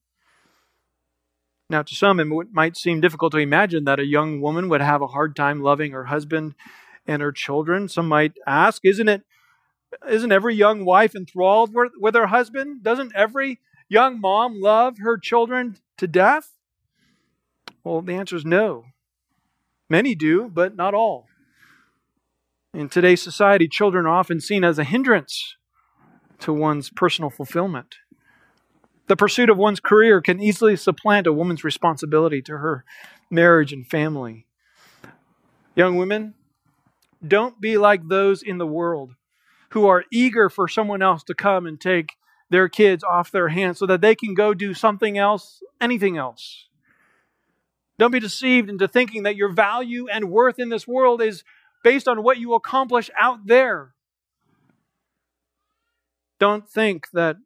[1.70, 5.00] Now, to some, it might seem difficult to imagine that a young woman would have
[5.00, 6.54] a hard time loving her husband
[7.06, 7.88] and her children.
[7.88, 9.22] Some might ask, isn't it?
[10.08, 12.82] Isn't every young wife enthralled with her husband?
[12.82, 16.52] Doesn't every young mom love her children to death?
[17.82, 18.86] Well, the answer is no.
[19.88, 21.28] Many do, but not all.
[22.72, 25.56] In today's society, children are often seen as a hindrance
[26.40, 27.94] to one's personal fulfillment.
[29.06, 32.84] The pursuit of one's career can easily supplant a woman's responsibility to her
[33.30, 34.46] marriage and family.
[35.74, 36.34] Young women,
[37.26, 39.14] don't be like those in the world
[39.70, 42.12] who are eager for someone else to come and take
[42.48, 46.68] their kids off their hands so that they can go do something else, anything else.
[47.98, 51.44] Don't be deceived into thinking that your value and worth in this world is
[51.82, 53.94] based on what you accomplish out there.
[56.38, 57.36] Don't think that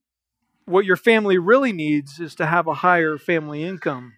[0.68, 4.12] what your family really needs is to have a higher family income.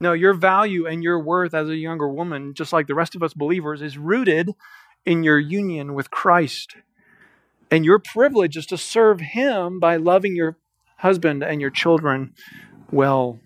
[0.00, 3.22] No, your value and your worth as a younger woman, just like the rest of
[3.22, 4.54] us believers, is rooted
[5.04, 6.76] in your union with Christ.
[7.70, 10.56] And your privilege is to serve Him by loving your
[10.98, 12.32] husband and your children
[12.92, 13.40] well.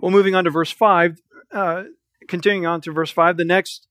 [0.00, 1.20] Well, moving on to verse 5,
[1.52, 1.84] uh,
[2.26, 3.86] continuing on to verse 5, the next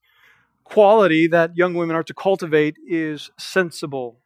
[0.64, 4.21] quality that young women are to cultivate is sensible.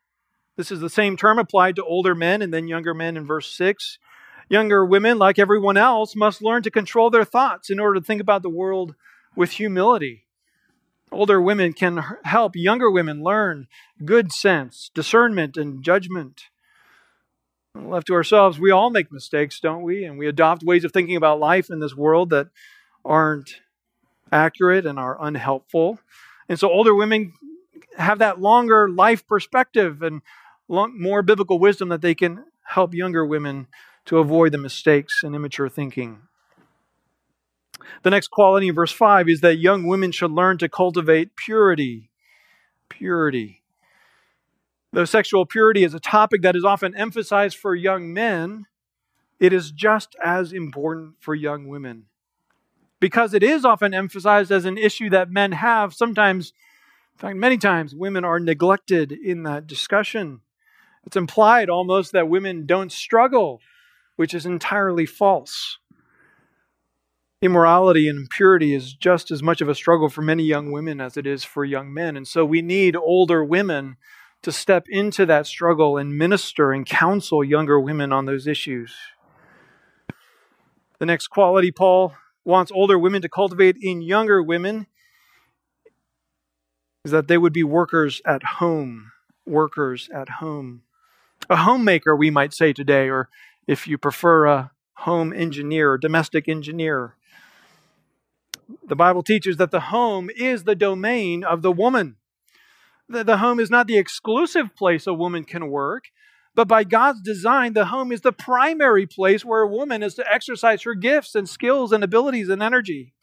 [0.58, 3.54] This is the same term applied to older men and then younger men in verse
[3.54, 4.00] 6.
[4.48, 8.22] Younger women, like everyone else, must learn to control their thoughts in order to think
[8.22, 8.96] about the world
[9.36, 10.26] with humility.
[11.12, 13.68] Older women can help younger women learn
[14.04, 16.44] good sense, discernment, and judgment.
[17.74, 20.06] Left to ourselves, we all make mistakes, don't we?
[20.06, 22.48] And we adopt ways of thinking about life in this world that
[23.04, 23.62] aren't
[24.32, 26.00] accurate and are unhelpful.
[26.48, 27.34] And so older women
[27.98, 30.22] have that longer life perspective and
[30.68, 33.68] more biblical wisdom that they can help younger women
[34.06, 36.22] to avoid the mistakes and immature thinking.
[38.04, 42.10] The next quality in verse 5 is that young women should learn to cultivate purity.
[42.90, 43.62] Purity.
[44.92, 48.66] Though sexual purity is a topic that is often emphasized for young men,
[49.40, 52.06] it is just as important for young women.
[53.00, 56.54] Because it is often emphasized as an issue that men have, sometimes,
[57.16, 60.42] in fact, many times, women are neglected in that discussion.
[61.06, 63.62] It's implied almost that women don't struggle,
[64.16, 65.78] which is entirely false.
[67.42, 71.16] Immorality and impurity is just as much of a struggle for many young women as
[71.16, 72.18] it is for young men.
[72.18, 73.98] And so we need older women
[74.42, 78.96] to step into that struggle and minister and counsel younger women on those issues.
[81.00, 84.88] The next quality Paul wants older women to cultivate in younger women
[87.04, 89.12] is that they would be workers at home.
[89.46, 90.82] Workers at home
[91.50, 93.30] a homemaker, we might say today, or
[93.68, 97.16] if you prefer, a home engineer domestic engineer.
[98.88, 102.16] The Bible teaches that the home is the domain of the woman.
[103.08, 106.06] The, the home is not the exclusive place a woman can work,
[106.56, 110.34] but by God's design, the home is the primary place where a woman is to
[110.34, 113.14] exercise her gifts and skills and abilities and energy.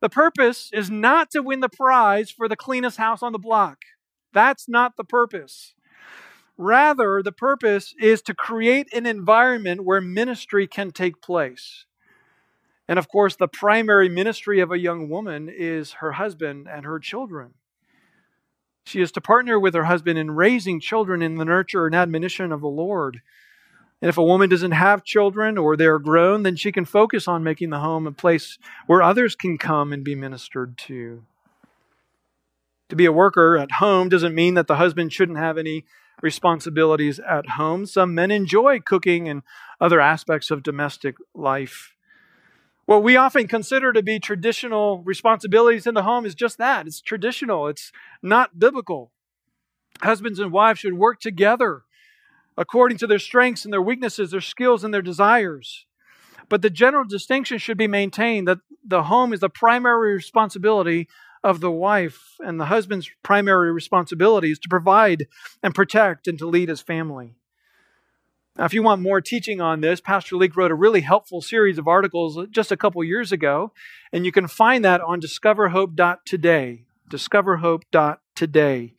[0.00, 3.78] The purpose is not to win the prize for the cleanest house on the block.
[4.32, 5.74] That's not the purpose.
[6.58, 11.86] Rather, the purpose is to create an environment where ministry can take place.
[12.88, 16.98] And of course, the primary ministry of a young woman is her husband and her
[16.98, 17.54] children.
[18.84, 22.50] She is to partner with her husband in raising children in the nurture and admonition
[22.50, 23.20] of the Lord.
[24.00, 27.44] And if a woman doesn't have children or they're grown, then she can focus on
[27.44, 31.24] making the home a place where others can come and be ministered to.
[32.88, 35.84] To be a worker at home doesn't mean that the husband shouldn't have any
[36.20, 37.86] responsibilities at home.
[37.86, 39.42] Some men enjoy cooking and
[39.80, 41.94] other aspects of domestic life.
[42.86, 47.00] What we often consider to be traditional responsibilities in the home is just that it's
[47.00, 47.92] traditional, it's
[48.22, 49.12] not biblical.
[50.00, 51.82] Husbands and wives should work together
[52.56, 55.86] according to their strengths and their weaknesses, their skills and their desires.
[56.48, 61.08] But the general distinction should be maintained that the home is the primary responsibility
[61.48, 65.26] of the wife, and the husband's primary responsibility is to provide
[65.62, 67.36] and protect and to lead his family.
[68.56, 71.78] Now, if you want more teaching on this, Pastor Leake wrote a really helpful series
[71.78, 73.72] of articles just a couple years ago,
[74.12, 76.84] and you can find that on discoverhope.today.
[77.08, 78.94] Discoverhope.today.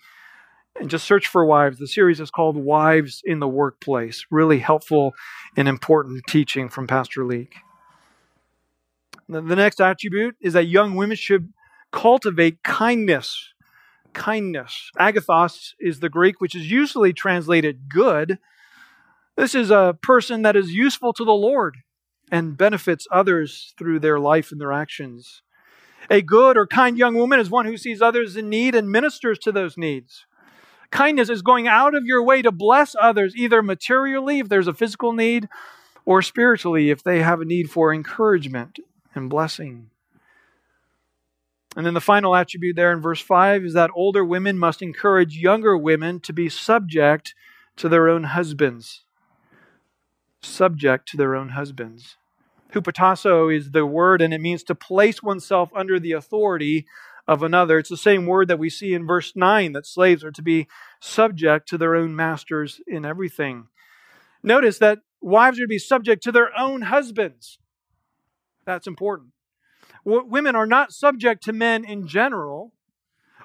[0.79, 1.77] And just search for wives.
[1.77, 4.25] The series is called Wives in the Workplace.
[4.31, 5.13] Really helpful
[5.55, 7.57] and important teaching from Pastor Leake.
[9.27, 11.53] The next attribute is that young women should
[11.91, 13.53] cultivate kindness.
[14.13, 14.91] Kindness.
[14.99, 18.39] Agathos is the Greek, which is usually translated good.
[19.35, 21.77] This is a person that is useful to the Lord
[22.31, 25.41] and benefits others through their life and their actions.
[26.09, 29.37] A good or kind young woman is one who sees others in need and ministers
[29.39, 30.25] to those needs.
[30.91, 34.73] Kindness is going out of your way to bless others, either materially, if there's a
[34.73, 35.47] physical need,
[36.05, 38.79] or spiritually, if they have a need for encouragement
[39.13, 39.91] and blessing.
[41.75, 45.37] And then the final attribute there in verse 5 is that older women must encourage
[45.37, 47.35] younger women to be subject
[47.77, 49.03] to their own husbands.
[50.41, 52.17] Subject to their own husbands.
[52.73, 56.85] Hupotasso is the word, and it means to place oneself under the authority
[57.27, 57.77] of another.
[57.77, 60.67] It's the same word that we see in verse 9 that slaves are to be
[60.99, 63.67] subject to their own masters in everything.
[64.41, 67.59] Notice that wives are to be subject to their own husbands.
[68.65, 69.33] That's important
[70.03, 72.73] women are not subject to men in general.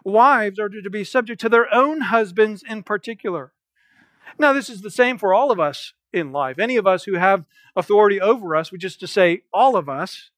[0.05, 3.53] Wives are to be subject to their own husbands in particular.
[4.39, 6.59] Now, this is the same for all of us in life.
[6.59, 7.45] Any of us who have
[7.77, 10.31] authority over us, which is to say, all of us,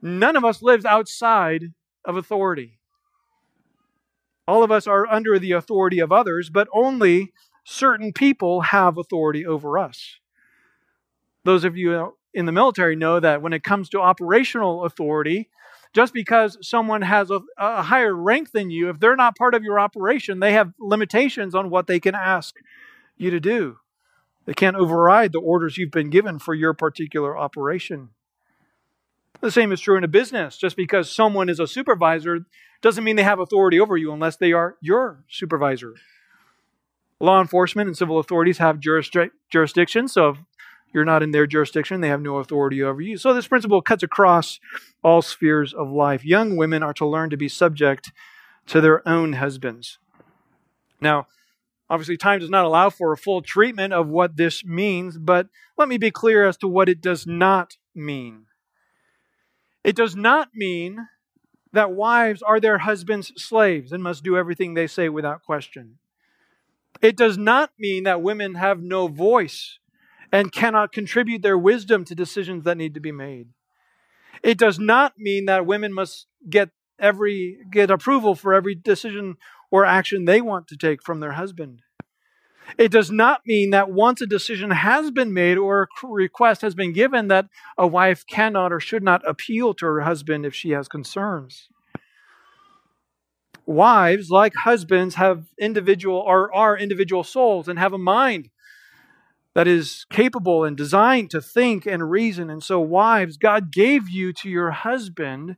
[0.00, 1.72] none of us lives outside
[2.04, 2.78] of authority.
[4.46, 7.32] All of us are under the authority of others, but only
[7.64, 10.18] certain people have authority over us.
[11.44, 15.48] Those of you in the military know that when it comes to operational authority,
[15.92, 19.62] just because someone has a, a, higher rank than you, if they're not part of
[19.62, 22.56] your operation, they have limitations on what they can ask
[23.16, 23.78] you to do.
[24.46, 28.08] They can't override the orders you've been given for your particular operation.
[29.40, 30.56] The same is true in a business.
[30.56, 32.46] Just because someone is a supervisor
[32.80, 35.94] doesn't mean they have authority over you unless they are your supervisor.
[37.20, 40.38] Law enforcement and civil authorities have jurisdiction, so if
[40.92, 43.16] you're not in their jurisdiction, they have no authority over you.
[43.16, 44.60] So this principle cuts across
[45.02, 46.24] all spheres of life.
[46.24, 48.12] Young women are to learn to be subject
[48.66, 49.98] to their own husbands.
[51.00, 51.26] Now,
[51.90, 55.88] obviously, time does not allow for a full treatment of what this means, but let
[55.88, 58.46] me be clear as to what it does not mean.
[59.84, 61.08] It does not mean
[61.72, 65.98] that wives are their husbands' slaves and must do everything they say without question.
[67.00, 69.78] It does not mean that women have no voice
[70.32, 73.48] and cannot contribute their wisdom to decisions that need to be made.
[74.42, 79.36] It does not mean that women must get every get approval for every decision
[79.70, 81.82] or action they want to take from their husband.
[82.78, 86.74] It does not mean that once a decision has been made or a request has
[86.74, 90.70] been given that a wife cannot or should not appeal to her husband if she
[90.70, 91.68] has concerns
[93.66, 98.48] wives, like husbands, have individual or are individual souls and have a mind
[99.54, 102.50] that is capable and designed to think and reason.
[102.50, 105.56] And so, wives, God gave you to your husband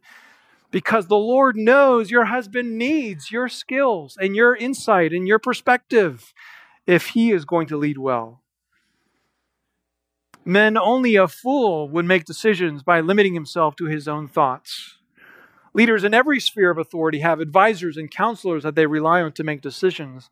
[0.70, 6.34] because the Lord knows your husband needs your skills and your insight and your perspective
[6.86, 8.40] if he is going to lead well.
[10.44, 14.98] Men, only a fool would make decisions by limiting himself to his own thoughts.
[15.72, 19.44] Leaders in every sphere of authority have advisors and counselors that they rely on to
[19.44, 20.28] make decisions.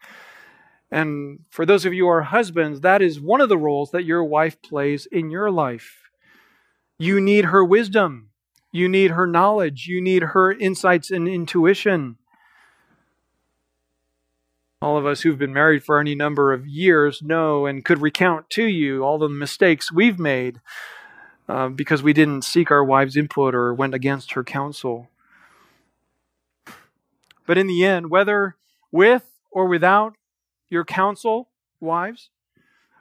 [0.92, 4.04] And for those of you who are husbands, that is one of the roles that
[4.04, 6.10] your wife plays in your life.
[6.98, 8.28] You need her wisdom,
[8.70, 12.18] you need her knowledge, you need her insights and intuition.
[14.82, 18.50] All of us who've been married for any number of years know and could recount
[18.50, 20.60] to you all the mistakes we've made
[21.48, 25.08] uh, because we didn't seek our wife's input or went against her counsel.
[27.46, 28.56] But in the end, whether
[28.90, 30.16] with or without
[30.72, 31.50] your counsel,
[31.80, 32.30] wives,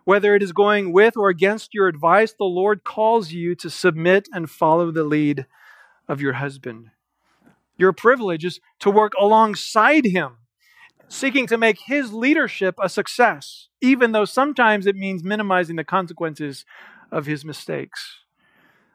[0.04, 4.28] whether it is going with or against your advice, the Lord calls you to submit
[4.34, 5.46] and follow the lead
[6.08, 6.92] of your husband.
[7.78, 10.38] Your privilege is to work alongside him,
[11.08, 16.66] seeking to make his leadership a success, even though sometimes it means minimizing the consequences
[17.12, 18.20] of his mistakes.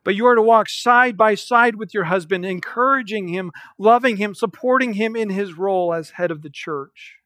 [0.05, 4.35] But you are to walk side by side with your husband, encouraging him, loving him,
[4.35, 7.17] supporting him in his role as head of the church.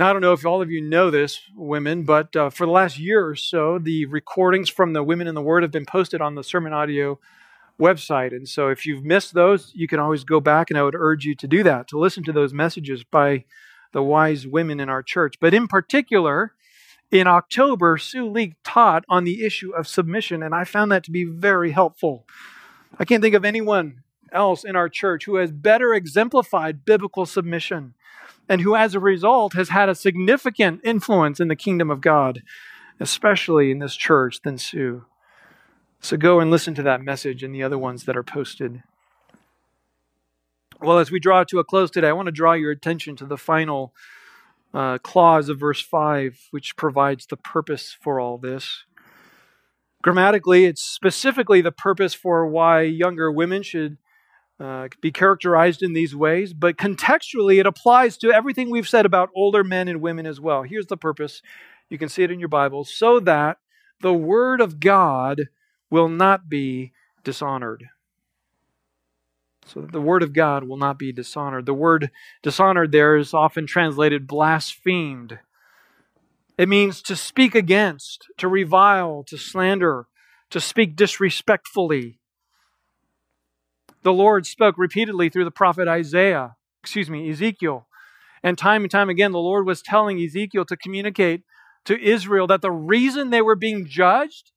[0.00, 2.72] Now, I don't know if all of you know this, women, but uh, for the
[2.72, 6.22] last year or so, the recordings from the Women in the Word have been posted
[6.22, 7.20] on the Sermon Audio
[7.78, 8.34] website.
[8.34, 11.26] And so if you've missed those, you can always go back, and I would urge
[11.26, 13.44] you to do that, to listen to those messages by
[13.92, 15.34] the wise women in our church.
[15.38, 16.54] But in particular,
[17.10, 21.10] in October, Sue Leake taught on the issue of submission, and I found that to
[21.10, 22.26] be very helpful.
[22.98, 27.92] I can't think of anyone else in our church who has better exemplified biblical submission
[28.50, 32.42] and who, as a result, has had a significant influence in the kingdom of God,
[32.98, 35.04] especially in this church, than Sue.
[36.00, 38.82] So go and listen to that message and the other ones that are posted.
[40.80, 43.24] Well, as we draw to a close today, I want to draw your attention to
[43.24, 43.94] the final
[44.74, 48.84] uh, clause of verse 5, which provides the purpose for all this.
[50.02, 53.98] Grammatically, it's specifically the purpose for why younger women should
[54.60, 59.30] uh, be characterized in these ways, but contextually, it applies to everything we've said about
[59.34, 60.62] older men and women as well.
[60.62, 61.42] Here's the purpose.
[61.88, 63.58] You can see it in your Bible so that
[64.00, 65.48] the Word of God
[65.90, 66.92] will not be
[67.24, 67.86] dishonored
[69.66, 71.66] so that the word of God will not be dishonored.
[71.66, 72.10] The word
[72.42, 75.38] dishonored there is often translated blasphemed.
[76.58, 80.06] It means to speak against, to revile, to slander,
[80.50, 82.19] to speak disrespectfully.
[84.02, 87.86] The Lord spoke repeatedly through the prophet Isaiah, excuse me, Ezekiel.
[88.42, 91.42] And time and time again, the Lord was telling Ezekiel to communicate
[91.84, 94.52] to Israel that the reason they were being judged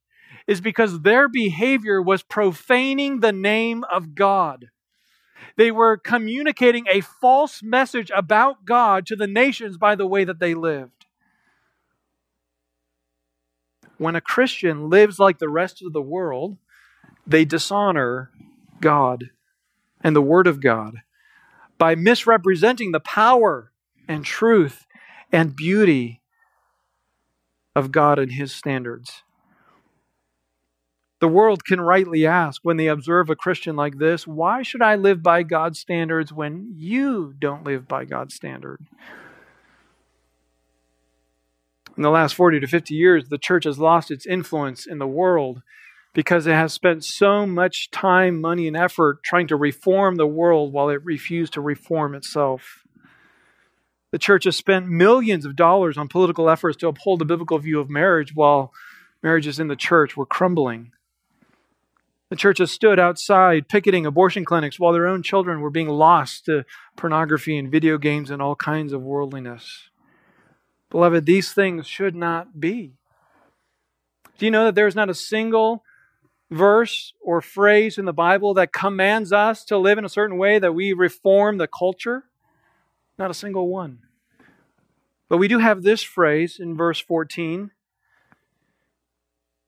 [0.48, 4.68] is because their behavior was profaning the name of God.
[5.58, 10.40] They were communicating a false message about God to the nations by the way that
[10.40, 11.06] they lived.
[13.98, 16.58] When a Christian lives like the rest of the world,
[17.28, 18.32] they dishonor
[18.82, 19.30] God
[20.02, 20.98] and the Word of God
[21.78, 23.72] by misrepresenting the power
[24.08, 24.86] and truth
[25.32, 26.22] and beauty
[27.76, 29.24] of God and His standards.
[31.20, 34.96] The world can rightly ask when they observe a Christian like this, why should I
[34.96, 38.82] live by God's standards when you don't live by God's standard?
[41.96, 45.08] In the last 40 to 50 years, the church has lost its influence in the
[45.08, 45.62] world
[46.14, 50.72] because it has spent so much time, money, and effort trying to reform the world
[50.72, 52.84] while it refused to reform itself.
[54.12, 57.80] The church has spent millions of dollars on political efforts to uphold the biblical view
[57.80, 58.72] of marriage while
[59.24, 60.92] marriages in the church were crumbling.
[62.30, 66.46] The church has stood outside picketing abortion clinics while their own children were being lost
[66.46, 66.64] to
[66.96, 69.90] pornography and video games and all kinds of worldliness.
[70.92, 72.94] Beloved, these things should not be.
[74.38, 75.84] Do you know that there's not a single
[76.52, 80.60] verse or phrase in the Bible that commands us to live in a certain way
[80.60, 82.26] that we reform the culture?
[83.18, 84.00] Not a single one.
[85.30, 87.72] But we do have this phrase in verse 14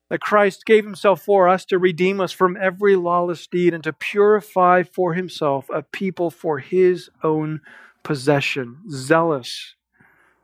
[0.10, 3.94] that Christ gave himself for us to redeem us from every lawless deed and to
[3.94, 7.62] purify for himself a people for his own
[8.04, 9.76] possession, zealous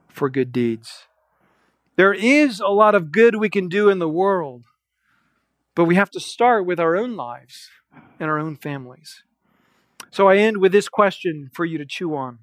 [0.10, 1.06] for good deeds.
[1.96, 4.64] There is a lot of good we can do in the world,
[5.82, 7.72] but we have to start with our own lives
[8.20, 9.24] and our own families.
[10.12, 12.38] So I end with this question for you to chew on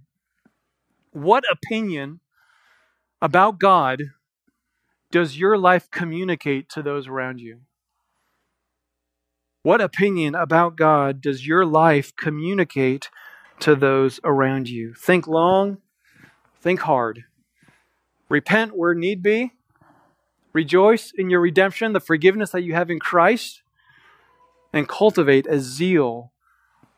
[1.13, 2.19] What opinion
[3.23, 4.03] about God
[5.13, 7.61] does your life communicate to those around you?
[9.63, 13.09] What opinion about God does your life communicate
[13.61, 14.95] to those around you?
[14.95, 15.79] Think long,
[16.61, 17.23] think hard.
[18.29, 19.53] Repent where need be.
[20.59, 23.63] Rejoice in your redemption, the forgiveness that you have in Christ,
[24.73, 26.33] and cultivate a zeal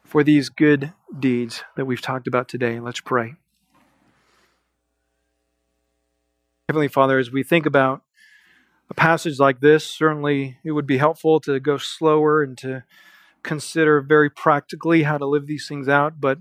[0.02, 2.80] for these good deeds that we've talked about today.
[2.80, 3.34] Let's pray.
[6.70, 8.00] Heavenly Father, as we think about
[8.88, 12.84] a passage like this, certainly it would be helpful to go slower and to
[13.42, 16.18] consider very practically how to live these things out.
[16.18, 16.38] But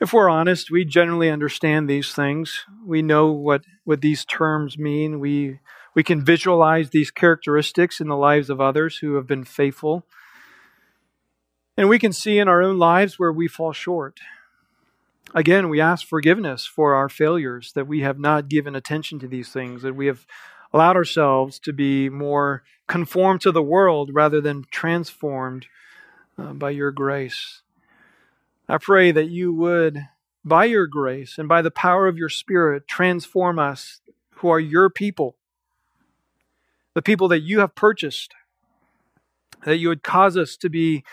[0.00, 2.64] if we're honest, we generally understand these things.
[2.86, 5.20] We know what, what these terms mean.
[5.20, 5.58] We,
[5.96, 10.04] we can visualize these characteristics in the lives of others who have been faithful.
[11.74, 14.20] And we can see in our own lives where we fall short.
[15.34, 19.48] Again, we ask forgiveness for our failures, that we have not given attention to these
[19.48, 20.26] things, that we have
[20.70, 25.66] allowed ourselves to be more conformed to the world rather than transformed
[26.38, 27.62] uh, by your grace.
[28.68, 30.08] I pray that you would,
[30.44, 34.00] by your grace and by the power of your Spirit, transform us
[34.36, 35.36] who are your people,
[36.96, 38.32] the people that you have purchased,
[39.66, 41.04] that you would cause us to be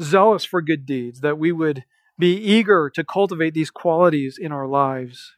[0.00, 1.84] zealous for good deeds, that we would
[2.18, 5.36] be eager to cultivate these qualities in our lives,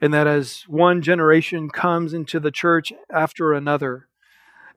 [0.00, 4.08] and that as one generation comes into the church after another,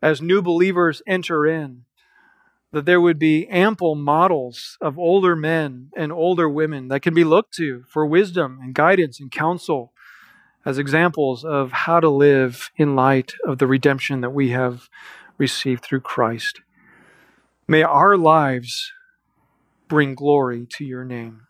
[0.01, 1.85] as new believers enter in,
[2.73, 7.23] that there would be ample models of older men and older women that can be
[7.23, 9.93] looked to for wisdom and guidance and counsel
[10.65, 14.89] as examples of how to live in light of the redemption that we have
[15.37, 16.61] received through Christ.
[17.67, 18.91] May our lives
[19.87, 21.47] bring glory to your name.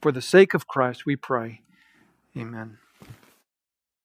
[0.00, 1.62] For the sake of Christ, we pray.
[2.36, 2.78] Amen.